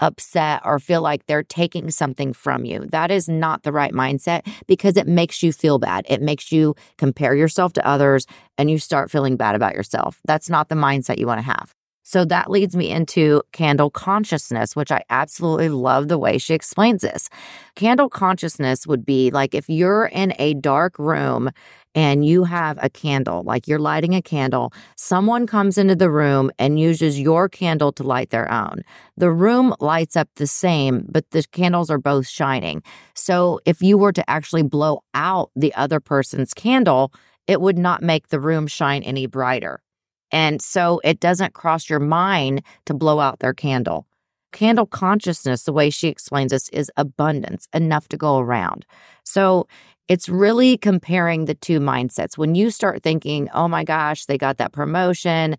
upset 0.00 0.60
or 0.64 0.78
feel 0.78 1.02
like 1.02 1.26
they're 1.26 1.42
taking 1.42 1.90
something 1.90 2.32
from 2.32 2.64
you. 2.64 2.86
That 2.90 3.10
is 3.10 3.28
not 3.28 3.62
the 3.62 3.72
right 3.72 3.92
mindset 3.92 4.46
because 4.66 4.96
it 4.96 5.06
makes 5.06 5.42
you 5.42 5.52
feel 5.52 5.78
bad. 5.78 6.04
It 6.08 6.22
makes 6.22 6.50
you 6.50 6.74
compare 6.98 7.34
yourself 7.34 7.72
to 7.74 7.86
others 7.86 8.26
and 8.58 8.70
you 8.70 8.78
start 8.78 9.10
feeling 9.10 9.36
bad 9.36 9.54
about 9.54 9.74
yourself. 9.74 10.20
That's 10.24 10.50
not 10.50 10.68
the 10.68 10.74
mindset 10.74 11.18
you 11.18 11.26
want 11.26 11.38
to 11.38 11.46
have. 11.46 11.74
So 12.02 12.24
that 12.24 12.50
leads 12.50 12.74
me 12.74 12.90
into 12.90 13.42
candle 13.52 13.88
consciousness, 13.88 14.74
which 14.74 14.90
I 14.90 15.04
absolutely 15.10 15.68
love 15.68 16.08
the 16.08 16.18
way 16.18 16.38
she 16.38 16.54
explains 16.54 17.02
this. 17.02 17.28
Candle 17.76 18.08
consciousness 18.08 18.84
would 18.86 19.04
be 19.04 19.30
like 19.30 19.54
if 19.54 19.68
you're 19.68 20.06
in 20.06 20.34
a 20.38 20.54
dark 20.54 20.98
room 20.98 21.50
and 21.94 22.24
you 22.24 22.44
have 22.44 22.78
a 22.80 22.88
candle, 22.88 23.42
like 23.42 23.66
you're 23.66 23.78
lighting 23.78 24.14
a 24.14 24.22
candle, 24.22 24.72
someone 24.96 25.46
comes 25.46 25.76
into 25.76 25.96
the 25.96 26.10
room 26.10 26.50
and 26.58 26.78
uses 26.78 27.18
your 27.18 27.48
candle 27.48 27.92
to 27.92 28.02
light 28.02 28.30
their 28.30 28.50
own. 28.50 28.82
The 29.16 29.30
room 29.30 29.74
lights 29.80 30.16
up 30.16 30.28
the 30.36 30.46
same, 30.46 31.06
but 31.08 31.28
the 31.30 31.42
candles 31.50 31.90
are 31.90 31.98
both 31.98 32.28
shining. 32.28 32.82
So 33.14 33.60
if 33.64 33.82
you 33.82 33.98
were 33.98 34.12
to 34.12 34.30
actually 34.30 34.62
blow 34.62 35.02
out 35.14 35.50
the 35.56 35.74
other 35.74 36.00
person's 36.00 36.54
candle, 36.54 37.12
it 37.46 37.60
would 37.60 37.78
not 37.78 38.02
make 38.02 38.28
the 38.28 38.40
room 38.40 38.66
shine 38.68 39.02
any 39.02 39.26
brighter. 39.26 39.82
And 40.30 40.62
so 40.62 41.00
it 41.02 41.18
doesn't 41.18 41.54
cross 41.54 41.90
your 41.90 41.98
mind 41.98 42.62
to 42.86 42.94
blow 42.94 43.18
out 43.18 43.40
their 43.40 43.54
candle. 43.54 44.06
Candle 44.52 44.86
consciousness, 44.86 45.64
the 45.64 45.72
way 45.72 45.90
she 45.90 46.08
explains 46.08 46.50
this, 46.50 46.68
is 46.70 46.90
abundance, 46.96 47.68
enough 47.72 48.08
to 48.08 48.16
go 48.16 48.38
around. 48.38 48.84
So 49.24 49.66
it's 50.10 50.28
really 50.28 50.76
comparing 50.76 51.44
the 51.44 51.54
two 51.54 51.78
mindsets. 51.78 52.36
When 52.36 52.56
you 52.56 52.72
start 52.72 53.04
thinking, 53.04 53.48
oh 53.54 53.68
my 53.68 53.84
gosh, 53.84 54.26
they 54.26 54.36
got 54.36 54.56
that 54.56 54.72
promotion, 54.72 55.56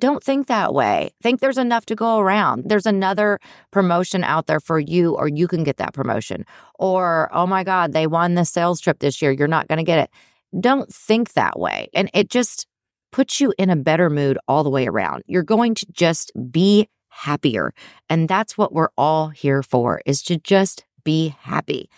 don't 0.00 0.24
think 0.24 0.46
that 0.46 0.72
way. 0.72 1.10
Think 1.22 1.40
there's 1.40 1.58
enough 1.58 1.84
to 1.84 1.94
go 1.94 2.18
around. 2.18 2.62
There's 2.64 2.86
another 2.86 3.38
promotion 3.70 4.24
out 4.24 4.46
there 4.46 4.58
for 4.58 4.80
you, 4.80 5.16
or 5.16 5.28
you 5.28 5.46
can 5.46 5.64
get 5.64 5.76
that 5.76 5.92
promotion. 5.92 6.46
Or, 6.78 7.28
oh 7.30 7.46
my 7.46 7.62
God, 7.62 7.92
they 7.92 8.06
won 8.06 8.36
the 8.36 8.46
sales 8.46 8.80
trip 8.80 9.00
this 9.00 9.20
year. 9.20 9.32
You're 9.32 9.48
not 9.48 9.68
going 9.68 9.76
to 9.76 9.84
get 9.84 9.98
it. 9.98 10.10
Don't 10.58 10.90
think 10.90 11.34
that 11.34 11.60
way. 11.60 11.90
And 11.92 12.08
it 12.14 12.30
just 12.30 12.66
puts 13.12 13.38
you 13.38 13.52
in 13.58 13.68
a 13.68 13.76
better 13.76 14.08
mood 14.08 14.38
all 14.48 14.64
the 14.64 14.70
way 14.70 14.86
around. 14.86 15.24
You're 15.26 15.42
going 15.42 15.74
to 15.74 15.86
just 15.92 16.32
be 16.50 16.88
happier. 17.10 17.74
And 18.08 18.30
that's 18.30 18.56
what 18.56 18.72
we're 18.72 18.88
all 18.96 19.28
here 19.28 19.62
for 19.62 20.00
is 20.06 20.22
to 20.22 20.38
just 20.38 20.86
be 21.04 21.34
happy. 21.40 21.90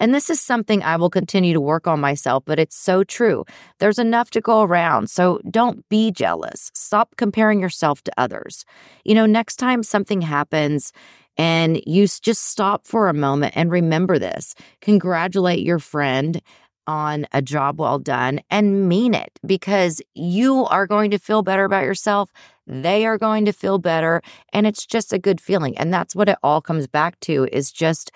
And 0.00 0.14
this 0.14 0.30
is 0.30 0.40
something 0.40 0.82
I 0.82 0.96
will 0.96 1.10
continue 1.10 1.52
to 1.52 1.60
work 1.60 1.86
on 1.86 2.00
myself, 2.00 2.42
but 2.46 2.58
it's 2.58 2.76
so 2.76 3.04
true. 3.04 3.44
There's 3.78 3.98
enough 3.98 4.30
to 4.30 4.40
go 4.40 4.62
around. 4.62 5.10
So 5.10 5.40
don't 5.48 5.88
be 5.88 6.10
jealous. 6.10 6.72
Stop 6.74 7.14
comparing 7.16 7.60
yourself 7.60 8.02
to 8.04 8.12
others. 8.16 8.64
You 9.04 9.14
know, 9.14 9.26
next 9.26 9.56
time 9.56 9.82
something 9.82 10.22
happens, 10.22 10.92
and 11.36 11.80
you 11.86 12.06
just 12.08 12.46
stop 12.46 12.86
for 12.86 13.08
a 13.08 13.14
moment 13.14 13.52
and 13.56 13.70
remember 13.70 14.18
this. 14.18 14.54
Congratulate 14.80 15.60
your 15.60 15.78
friend 15.78 16.40
on 16.86 17.26
a 17.32 17.40
job 17.40 17.78
well 17.78 17.98
done 17.98 18.40
and 18.50 18.88
mean 18.88 19.14
it 19.14 19.38
because 19.46 20.02
you 20.14 20.64
are 20.66 20.86
going 20.86 21.10
to 21.12 21.18
feel 21.18 21.42
better 21.42 21.64
about 21.64 21.84
yourself. 21.84 22.30
They 22.66 23.06
are 23.06 23.16
going 23.16 23.44
to 23.44 23.52
feel 23.52 23.78
better. 23.78 24.22
And 24.52 24.66
it's 24.66 24.84
just 24.86 25.12
a 25.12 25.18
good 25.18 25.40
feeling. 25.40 25.78
And 25.78 25.94
that's 25.94 26.16
what 26.16 26.28
it 26.28 26.38
all 26.42 26.60
comes 26.60 26.86
back 26.86 27.20
to 27.20 27.48
is 27.52 27.70
just 27.70 28.10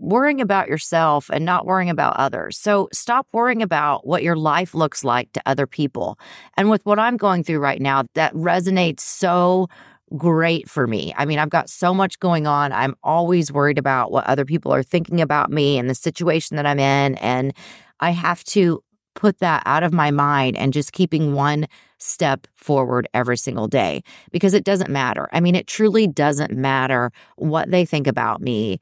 worrying 0.00 0.40
about 0.40 0.68
yourself 0.68 1.30
and 1.32 1.44
not 1.44 1.66
worrying 1.66 1.90
about 1.90 2.16
others. 2.16 2.58
So 2.58 2.88
stop 2.92 3.26
worrying 3.32 3.62
about 3.62 4.06
what 4.06 4.22
your 4.22 4.36
life 4.36 4.74
looks 4.74 5.04
like 5.04 5.32
to 5.32 5.42
other 5.46 5.66
people. 5.66 6.18
And 6.56 6.70
with 6.70 6.84
what 6.86 6.98
I'm 6.98 7.16
going 7.16 7.44
through 7.44 7.60
right 7.60 7.80
now, 7.80 8.04
that 8.14 8.32
resonates 8.34 9.00
so 9.00 9.68
great 10.16 10.68
for 10.68 10.86
me. 10.86 11.14
I 11.16 11.24
mean, 11.24 11.38
I've 11.38 11.50
got 11.50 11.70
so 11.70 11.94
much 11.94 12.18
going 12.18 12.46
on. 12.46 12.72
I'm 12.72 12.96
always 13.04 13.52
worried 13.52 13.78
about 13.78 14.10
what 14.10 14.26
other 14.26 14.44
people 14.44 14.72
are 14.72 14.82
thinking 14.82 15.20
about 15.20 15.50
me 15.50 15.78
and 15.78 15.88
the 15.88 15.94
situation 15.94 16.56
that 16.56 16.66
I'm 16.66 16.80
in. 16.80 17.14
And 17.16 17.52
I 18.00 18.10
have 18.10 18.42
to 18.44 18.82
put 19.14 19.38
that 19.38 19.62
out 19.66 19.82
of 19.82 19.92
my 19.92 20.10
mind 20.10 20.56
and 20.56 20.72
just 20.72 20.92
keeping 20.92 21.34
one 21.34 21.66
step 21.98 22.46
forward 22.56 23.06
every 23.12 23.36
single 23.36 23.68
day 23.68 24.02
because 24.32 24.54
it 24.54 24.64
doesn't 24.64 24.90
matter. 24.90 25.28
I 25.32 25.40
mean, 25.40 25.54
it 25.54 25.66
truly 25.66 26.06
doesn't 26.06 26.52
matter 26.52 27.12
what 27.36 27.70
they 27.70 27.84
think 27.84 28.06
about 28.06 28.40
me 28.40 28.80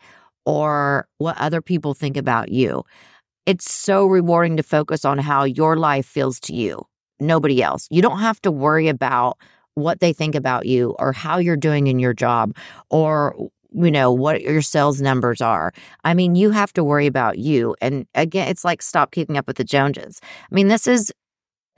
or 0.48 1.06
what 1.18 1.36
other 1.36 1.60
people 1.60 1.92
think 1.92 2.16
about 2.16 2.50
you. 2.50 2.82
It's 3.44 3.70
so 3.70 4.06
rewarding 4.06 4.56
to 4.56 4.62
focus 4.62 5.04
on 5.04 5.18
how 5.18 5.44
your 5.44 5.76
life 5.76 6.06
feels 6.06 6.40
to 6.40 6.54
you, 6.54 6.86
nobody 7.20 7.62
else. 7.62 7.86
You 7.90 8.00
don't 8.00 8.20
have 8.20 8.40
to 8.42 8.50
worry 8.50 8.88
about 8.88 9.36
what 9.74 10.00
they 10.00 10.14
think 10.14 10.34
about 10.34 10.64
you 10.64 10.96
or 10.98 11.12
how 11.12 11.36
you're 11.36 11.54
doing 11.54 11.86
in 11.86 11.98
your 11.98 12.14
job 12.14 12.56
or 12.88 13.36
you 13.72 13.90
know 13.90 14.10
what 14.10 14.40
your 14.40 14.62
sales 14.62 15.02
numbers 15.02 15.42
are 15.42 15.72
i 16.02 16.14
mean 16.14 16.34
you 16.34 16.50
have 16.50 16.72
to 16.72 16.82
worry 16.82 17.06
about 17.06 17.38
you 17.38 17.76
and 17.82 18.06
again 18.14 18.48
it's 18.48 18.64
like 18.64 18.80
stop 18.80 19.12
keeping 19.12 19.36
up 19.36 19.46
with 19.46 19.58
the 19.58 19.62
joneses 19.62 20.20
i 20.50 20.54
mean 20.54 20.68
this 20.68 20.86
is 20.86 21.12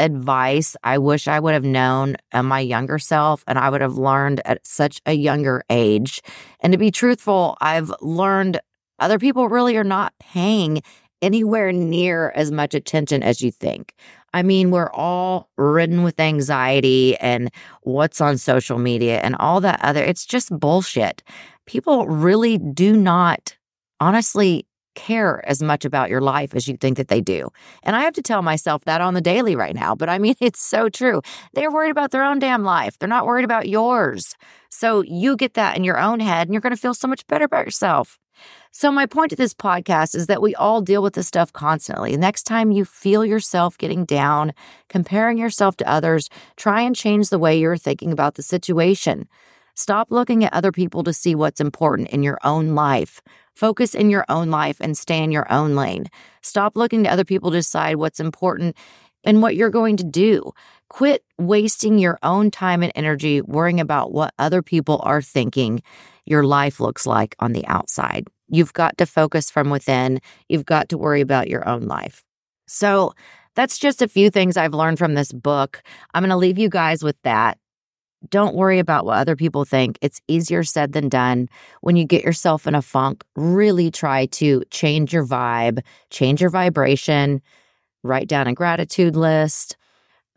advice 0.01 0.77
I 0.83 0.99
wish 0.99 1.29
I 1.29 1.39
would 1.39 1.55
have 1.55 1.65
known 1.65 2.17
my 2.35 2.59
younger 2.59 2.99
self 2.99 3.45
and 3.47 3.59
I 3.59 3.71
would 3.71 3.83
have 3.83 3.99
learned 3.99 4.41
at 4.45 4.67
such 4.67 5.01
a 5.07 5.13
younger 5.13 5.63
age. 5.71 6.23
And 6.61 6.73
to 6.73 6.79
be 6.79 6.91
truthful, 6.91 7.57
I've 7.61 7.93
learned 8.01 8.61
other 8.99 9.19
people 9.19 9.49
really 9.49 9.77
are 9.77 9.85
not 9.85 10.15
paying 10.19 10.83
anywhere 11.23 11.71
near 11.71 12.31
as 12.35 12.51
much 12.51 12.75
attention 12.75 13.23
as 13.23 13.43
you 13.43 13.51
think. 13.51 13.95
I 14.33 14.43
mean, 14.43 14.71
we're 14.71 14.91
all 14.91 15.51
ridden 15.57 16.03
with 16.03 16.19
anxiety 16.19 17.17
and 17.19 17.51
what's 17.83 18.21
on 18.21 18.39
social 18.39 18.79
media 18.79 19.21
and 19.21 19.37
all 19.37 19.61
that 19.61 19.81
other. 19.83 20.03
It's 20.03 20.25
just 20.25 20.57
bullshit. 20.59 21.23
People 21.67 22.07
really 22.07 22.59
do 22.59 22.97
not 22.97 23.57
honestly 24.01 24.67
care 24.95 25.47
as 25.49 25.63
much 25.63 25.85
about 25.85 26.11
your 26.11 26.21
life 26.21 26.55
as 26.55 26.69
you 26.69 26.77
think 26.77 26.97
that 26.97 27.09
they 27.09 27.21
do. 27.21 27.49
And 27.83 27.97
I 27.97 28.01
have 28.01 28.15
to 28.15 28.23
tell 28.23 28.43
myself 28.43 28.85
that 28.85 29.01
on 29.01 29.15
the 29.15 29.21
daily 29.21 29.57
right 29.57 29.75
now, 29.75 29.95
but 29.95 30.09
I 30.09 30.19
mean, 30.19 30.35
it's 30.41 30.61
so 30.61 30.89
true. 30.89 31.23
They're 31.55 31.71
worried 31.71 31.91
about 31.91 32.11
their 32.11 32.25
own 32.25 32.39
damn 32.39 32.65
life, 32.65 32.99
they're 32.99 33.09
not 33.09 33.27
worried 33.27 33.45
about 33.45 33.69
yours. 33.69 34.37
So 34.69 35.03
you 35.03 35.37
get 35.37 35.55
that 35.55 35.77
in 35.77 35.85
your 35.85 35.99
own 35.99 36.21
head 36.21 36.47
and 36.47 36.55
you're 36.55 36.61
going 36.61 36.75
to 36.75 36.81
feel 36.81 36.95
so 36.95 37.09
much 37.09 37.27
better 37.27 37.45
about 37.45 37.65
yourself. 37.65 38.19
So, 38.73 38.93
my 38.93 39.05
point 39.05 39.31
to 39.31 39.37
this 39.37 39.53
podcast 39.53 40.15
is 40.15 40.29
that 40.29 40.41
we 40.41 40.55
all 40.55 40.81
deal 40.81 41.03
with 41.03 41.15
this 41.15 41.27
stuff 41.27 41.53
constantly. 41.53 42.17
next 42.17 42.45
time 42.45 42.71
you 42.71 42.85
feel 42.85 43.25
yourself 43.25 43.77
getting 43.77 44.05
down, 44.05 44.53
comparing 44.89 45.39
yourself 45.39 45.77
to 45.79 45.91
others, 45.91 46.29
try 46.57 46.81
and 46.81 46.95
change 46.95 47.29
the 47.29 47.39
way 47.39 47.59
you're 47.59 47.77
thinking 47.77 48.13
about 48.13 48.37
the 48.37 48.43
situation. 48.43 49.29
Stop 49.75 50.11
looking 50.11 50.45
at 50.45 50.53
other 50.53 50.73
people 50.73 51.03
to 51.03 51.13
see 51.13 51.35
what's 51.35 51.61
important 51.61 52.11
in 52.11 52.23
your 52.23 52.39
own 52.45 52.75
life. 52.75 53.21
Focus 53.55 53.95
in 53.95 54.11
your 54.11 54.25
own 54.29 54.51
life 54.51 54.77
and 54.81 54.97
stay 54.97 55.23
in 55.23 55.33
your 55.33 55.51
own 55.53 55.75
lane. 55.75 56.07
Stop 56.43 56.77
looking 56.77 57.05
to 57.05 57.11
other 57.11 57.25
people 57.25 57.51
to 57.51 57.59
decide 57.59 57.97
what's 57.97 58.21
important 58.21 58.77
and 59.25 59.43
what 59.43 59.57
you're 59.57 59.71
going 59.71 59.97
to 59.97 60.05
do. 60.05 60.53
Quit 60.89 61.25
wasting 61.39 61.99
your 61.99 62.19
own 62.23 62.51
time 62.51 62.83
and 62.83 62.93
energy 62.95 63.41
worrying 63.43 63.81
about 63.81 64.13
what 64.13 64.35
other 64.39 64.63
people 64.63 65.01
are 65.03 65.23
thinking 65.23 65.83
your 66.25 66.45
life 66.45 66.81
looks 66.81 67.07
like 67.07 67.35
on 67.39 67.53
the 67.53 67.67
outside. 67.67 68.29
You've 68.49 68.73
got 68.73 68.99
to 68.99 69.07
focus 69.07 69.51
from 69.51 69.71
within. 69.71 70.21
You've 70.49 70.67
got 70.67 70.89
to 70.91 70.99
worry 70.99 71.21
about 71.21 71.49
your 71.49 71.69
own 71.69 71.83
life. 71.83 72.25
So, 72.67 73.13
that's 73.57 73.79
just 73.79 74.01
a 74.01 74.09
few 74.09 74.31
things 74.31 74.57
I've 74.57 74.75
learned 74.75 74.99
from 74.99 75.15
this 75.15 75.33
book. 75.33 75.83
I'm 76.15 76.23
going 76.23 76.31
to 76.31 76.37
leave 76.37 76.59
you 76.59 76.69
guys 76.69 77.03
with 77.03 77.21
that. 77.23 77.59
Don't 78.29 78.55
worry 78.55 78.79
about 78.79 79.07
what 79.07 79.17
other 79.17 79.35
people 79.35 79.65
think. 79.65 79.99
It's 80.03 80.21
easier 80.29 80.63
said 80.63 80.93
than 80.93 81.09
done. 81.09 81.49
When 81.81 81.97
you 81.97 82.05
get 82.05 82.23
yourself 82.23 82.67
in 82.67 82.75
a 82.75 82.83
funk, 82.83 83.25
really 83.35 83.91
try 83.91 84.27
to 84.27 84.63
change 84.71 85.13
your 85.13 85.27
vibe, 85.27 85.81
change 86.11 86.41
your 86.43 86.51
vibration, 86.51 87.41
write 88.03 88.29
down 88.29 88.47
a 88.47 88.53
gratitude 88.53 89.17
list, 89.17 89.77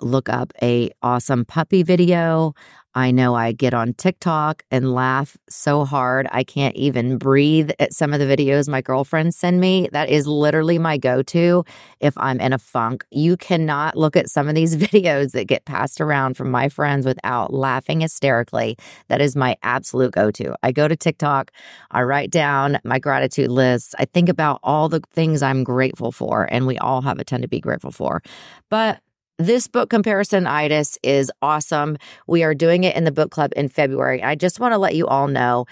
look 0.02 0.30
up 0.30 0.54
a 0.62 0.92
awesome 1.02 1.46
puppy 1.46 1.84
video. 1.84 2.54
I 2.96 3.10
know 3.10 3.34
I 3.34 3.54
get 3.54 3.74
on 3.74 3.94
TikTok 3.94 4.62
and 4.70 4.94
laugh 4.94 5.36
so 5.50 5.84
hard 5.84 6.28
I 6.32 6.44
can't 6.44 6.76
even 6.76 7.18
breathe 7.18 7.72
at 7.80 7.92
some 7.92 8.14
of 8.14 8.20
the 8.20 8.26
videos 8.26 8.70
my 8.70 8.82
girlfriends 8.82 9.36
send 9.36 9.60
me. 9.60 9.90
That 9.92 10.10
is 10.10 10.28
literally 10.28 10.78
my 10.78 10.98
go 11.00 11.24
to 11.24 11.64
if 12.00 12.16
I'm 12.18 12.40
in 12.40 12.54
a 12.54 12.60
funk. 12.60 13.04
You 13.10 13.36
cannot 13.36 13.98
look 13.98 14.16
at 14.16 14.30
some 14.30 14.48
of 14.48 14.54
these 14.54 14.78
videos 14.78 15.32
that 15.32 15.48
get 15.48 15.66
passed 15.66 16.02
around 16.02 16.38
from 16.38 16.52
my 16.52 16.70
friends 16.70 17.06
without 17.06 17.52
laughing 17.52 18.02
hysterically. 18.02 18.78
That 19.08 19.22
is 19.22 19.36
my 19.36 19.58
absolute 19.64 20.12
go 20.12 20.30
to. 20.30 20.56
I 20.62 20.72
go 20.72 20.88
to 20.88 20.96
TikTok, 20.96 21.52
I 21.90 22.04
write 22.04 22.30
down 22.30 22.78
my 22.84 23.00
gratitude 23.00 23.50
list, 23.50 23.96
I 23.98 24.06
think 24.06 24.30
about 24.30 24.60
all 24.62 24.88
the 24.88 25.02
things 25.14 25.42
I'm 25.42 25.64
grateful 25.64 26.12
for, 26.12 26.48
and 26.52 26.68
we 26.68 26.78
all 26.78 27.02
have 27.02 27.18
a 27.18 27.24
ton 27.24 27.42
to 27.42 27.48
be 27.48 27.60
grateful 27.60 27.92
for. 27.92 28.22
But 28.70 29.00
this 29.40 29.68
book 29.68 29.90
comparison 29.90 30.46
comparisonitis 30.46 30.98
is 31.04 31.32
awesome. 31.42 31.98
We 32.28 32.44
are 32.44 32.54
doing 32.54 32.84
it 32.84 32.96
in 32.96 33.04
the 33.04 33.12
book 33.12 33.32
club 33.32 33.52
in 33.56 33.68
February. 33.68 34.22
I 34.22 34.36
just 34.36 34.60
want 34.60 34.74
to 34.74 34.78
let 34.78 34.96
you 34.96 35.08
all 35.08 35.28
know. 35.28 35.66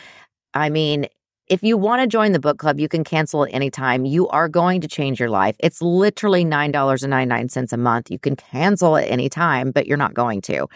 I 0.54 0.70
mean, 0.70 1.08
if 1.48 1.64
you 1.64 1.78
want 1.78 2.02
to 2.02 2.08
join 2.08 2.32
the 2.32 2.40
book 2.40 2.58
club, 2.58 2.80
you 2.80 2.88
can 2.88 3.04
cancel 3.04 3.44
at 3.44 3.54
any 3.54 3.70
time. 3.70 4.06
You 4.06 4.28
are 4.30 4.48
going 4.48 4.82
to 4.82 4.88
change 4.88 5.20
your 5.20 5.30
life. 5.30 5.56
It's 5.60 5.82
literally 5.82 6.46
$9.99 6.46 7.74
a 7.74 7.78
month. 7.78 8.10
You 8.10 8.20
can 8.20 8.36
cancel 8.36 8.98
at 8.98 9.10
any 9.10 9.30
time, 9.30 9.72
but 9.72 9.86
you're 9.86 9.98
not 9.98 10.14
going 10.14 10.42
to. 10.42 10.68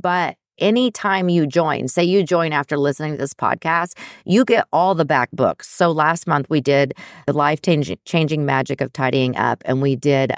But 0.00 0.36
anytime 0.58 1.28
you 1.28 1.46
join, 1.46 1.88
say 1.88 2.04
you 2.04 2.24
join 2.24 2.52
after 2.52 2.76
listening 2.76 3.12
to 3.12 3.18
this 3.18 3.34
podcast, 3.34 3.96
you 4.24 4.44
get 4.44 4.66
all 4.72 4.94
the 4.94 5.04
back 5.04 5.30
books. 5.32 5.68
So 5.68 5.92
last 5.92 6.26
month 6.26 6.46
we 6.50 6.60
did 6.60 6.94
the 7.26 7.32
life 7.32 7.60
changing 7.62 8.44
magic 8.44 8.80
of 8.80 8.92
tidying 8.92 9.36
up, 9.36 9.62
and 9.64 9.80
we 9.80 9.96
did 9.96 10.32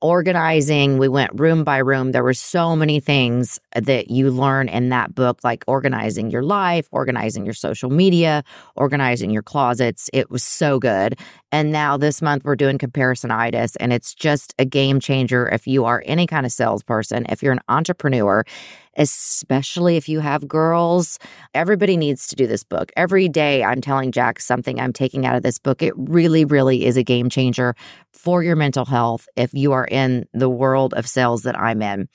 organizing. 0.00 0.98
We 0.98 1.08
went 1.08 1.38
room 1.38 1.64
by 1.64 1.78
room. 1.78 2.12
There 2.12 2.22
were 2.22 2.34
so 2.34 2.76
many 2.76 3.00
things 3.00 3.58
uh, 3.74 3.80
that 3.80 4.10
you 4.10 4.30
learn 4.30 4.68
in 4.68 4.90
that 4.90 5.14
book 5.14 5.40
like 5.42 5.64
organizing 5.66 6.30
your 6.30 6.42
life 6.42 6.88
organizing 6.92 7.44
your 7.44 7.54
social 7.54 7.90
media 7.90 8.44
organizing 8.76 9.30
your 9.30 9.42
closets. 9.42 10.08
It 10.12 10.30
was 10.30 10.42
so 10.42 10.78
good. 10.78 11.18
And 11.50 11.72
now 11.72 11.96
this 11.96 12.22
month 12.22 12.44
we're 12.44 12.56
doing 12.56 12.78
comparisonitis 12.78 13.76
and 13.80 13.92
it's 13.92 14.14
just 14.14 14.54
a 14.58 14.64
game 14.64 15.00
changer 15.00 15.48
if 15.48 15.66
you 15.66 15.84
are 15.84 16.02
any 16.06 16.26
kind 16.26 16.46
of 16.46 16.52
salesperson 16.52 17.26
if 17.28 17.42
you're 17.42 17.52
an 17.52 17.60
entrepreneur 17.68 18.44
especially 18.98 19.96
if 19.96 20.08
you 20.08 20.20
have 20.20 20.46
girls. 20.46 21.18
Everybody 21.54 21.96
needs 21.96 22.26
to 22.26 22.36
do 22.36 22.46
this 22.46 22.64
book. 22.64 22.92
Every 22.96 23.28
day 23.28 23.64
I'm 23.64 23.80
telling 23.80 24.12
Jack 24.12 24.40
something 24.40 24.80
I'm 24.80 24.92
taking 24.92 25.24
out 25.24 25.36
of 25.36 25.42
this 25.42 25.58
book. 25.58 25.82
It 25.82 25.94
really, 25.96 26.44
really 26.44 26.84
is 26.84 26.96
a 26.96 27.04
game 27.04 27.30
changer 27.30 27.74
for 28.12 28.42
your 28.42 28.56
mental 28.56 28.84
health 28.84 29.28
if 29.36 29.54
you 29.54 29.72
are 29.72 29.86
in 29.86 30.26
the 30.34 30.50
world 30.50 30.92
of 30.94 31.08
sales 31.08 31.42
that 31.42 31.58
I'm 31.58 31.80
in. 31.80 32.08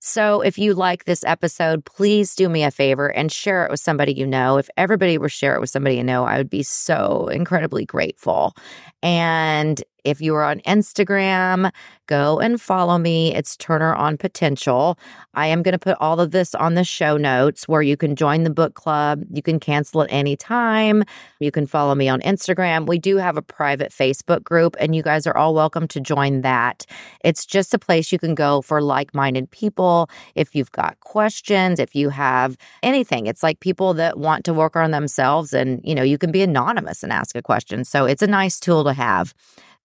So, 0.00 0.42
if 0.42 0.56
you 0.58 0.74
like 0.74 1.04
this 1.06 1.24
episode, 1.24 1.84
please 1.84 2.36
do 2.36 2.48
me 2.48 2.62
a 2.62 2.70
favor 2.70 3.08
and 3.08 3.32
share 3.32 3.64
it 3.64 3.70
with 3.70 3.80
somebody 3.80 4.12
you 4.12 4.26
know. 4.26 4.56
If 4.56 4.70
everybody 4.76 5.18
were 5.18 5.28
share 5.28 5.56
it 5.56 5.60
with 5.60 5.70
somebody 5.70 5.96
you 5.96 6.04
know, 6.04 6.24
I 6.24 6.38
would 6.38 6.48
be 6.48 6.62
so 6.62 7.26
incredibly 7.32 7.84
grateful. 7.84 8.54
And 9.02 9.82
if 10.08 10.22
you 10.22 10.34
are 10.34 10.44
on 10.44 10.60
Instagram, 10.60 11.70
go 12.06 12.40
and 12.40 12.60
follow 12.60 12.96
me. 12.96 13.34
It's 13.34 13.56
Turner 13.56 13.94
on 13.94 14.16
Potential. 14.16 14.98
I 15.34 15.48
am 15.48 15.62
going 15.62 15.72
to 15.72 15.78
put 15.78 15.98
all 16.00 16.18
of 16.18 16.30
this 16.30 16.54
on 16.54 16.74
the 16.74 16.84
show 16.84 17.18
notes 17.18 17.68
where 17.68 17.82
you 17.82 17.96
can 17.96 18.16
join 18.16 18.44
the 18.44 18.50
book 18.50 18.72
club. 18.74 19.24
You 19.30 19.42
can 19.42 19.60
cancel 19.60 20.00
at 20.02 20.10
any 20.10 20.34
time. 20.34 21.04
You 21.40 21.50
can 21.50 21.66
follow 21.66 21.94
me 21.94 22.08
on 22.08 22.20
Instagram. 22.22 22.86
We 22.86 22.98
do 22.98 23.18
have 23.18 23.36
a 23.36 23.42
private 23.42 23.92
Facebook 23.92 24.42
group, 24.42 24.76
and 24.80 24.96
you 24.96 25.02
guys 25.02 25.26
are 25.26 25.36
all 25.36 25.54
welcome 25.54 25.86
to 25.88 26.00
join 26.00 26.40
that. 26.40 26.86
It's 27.22 27.44
just 27.44 27.74
a 27.74 27.78
place 27.78 28.10
you 28.10 28.18
can 28.18 28.34
go 28.34 28.62
for 28.62 28.80
like 28.80 29.14
minded 29.14 29.50
people. 29.50 30.08
If 30.34 30.54
you've 30.54 30.72
got 30.72 30.98
questions, 31.00 31.78
if 31.78 31.94
you 31.94 32.08
have 32.08 32.56
anything, 32.82 33.26
it's 33.26 33.42
like 33.42 33.60
people 33.60 33.92
that 33.94 34.18
want 34.18 34.46
to 34.46 34.54
work 34.54 34.74
on 34.74 34.90
themselves, 34.90 35.52
and 35.52 35.82
you 35.84 35.94
know, 35.94 36.02
you 36.02 36.16
can 36.16 36.32
be 36.32 36.42
anonymous 36.42 37.02
and 37.02 37.12
ask 37.12 37.36
a 37.36 37.42
question. 37.42 37.84
So 37.84 38.06
it's 38.06 38.22
a 38.22 38.26
nice 38.26 38.58
tool 38.58 38.84
to 38.84 38.94
have. 38.94 39.34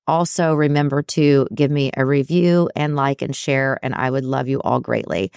Also, 0.07 0.53
remember 0.53 1.01
to 1.01 1.47
give 1.55 1.71
me 1.71 1.91
a 1.95 2.05
review 2.05 2.69
and 2.75 2.95
like 2.95 3.21
and 3.21 3.35
share, 3.35 3.79
and 3.81 3.95
I 3.95 4.09
would 4.09 4.25
love 4.25 4.47
you 4.47 4.61
all 4.61 4.79
greatly. 4.79 5.31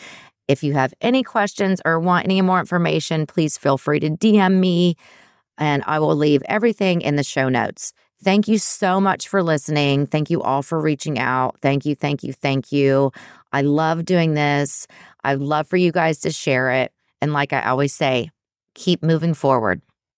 If 0.48 0.62
you 0.62 0.74
have 0.74 0.94
any 1.00 1.22
questions 1.22 1.80
or 1.84 1.98
want 2.00 2.24
any 2.24 2.40
more 2.42 2.60
information, 2.60 3.26
please 3.26 3.58
feel 3.58 3.78
free 3.78 4.00
to 4.00 4.10
DM 4.10 4.58
me, 4.58 4.96
and 5.58 5.82
I 5.86 5.98
will 5.98 6.16
leave 6.16 6.42
everything 6.48 7.00
in 7.00 7.16
the 7.16 7.24
show 7.24 7.48
notes. 7.48 7.92
Thank 8.22 8.48
you 8.48 8.58
so 8.58 9.00
much 9.00 9.28
for 9.28 9.42
listening. 9.42 10.06
Thank 10.06 10.30
you 10.30 10.42
all 10.42 10.62
for 10.62 10.80
reaching 10.80 11.18
out. 11.18 11.58
Thank 11.60 11.84
you, 11.84 11.94
thank 11.94 12.22
you, 12.22 12.32
thank 12.32 12.72
you. 12.72 13.12
I 13.52 13.62
love 13.62 14.04
doing 14.04 14.34
this. 14.34 14.86
I'd 15.22 15.38
love 15.38 15.68
for 15.68 15.76
you 15.76 15.92
guys 15.92 16.20
to 16.20 16.30
share 16.30 16.70
it. 16.70 16.92
And 17.20 17.32
like 17.32 17.52
I 17.52 17.62
always 17.62 17.94
say, 17.94 18.30
keep 18.74 19.02
moving 19.02 19.34
forward. 19.34 19.82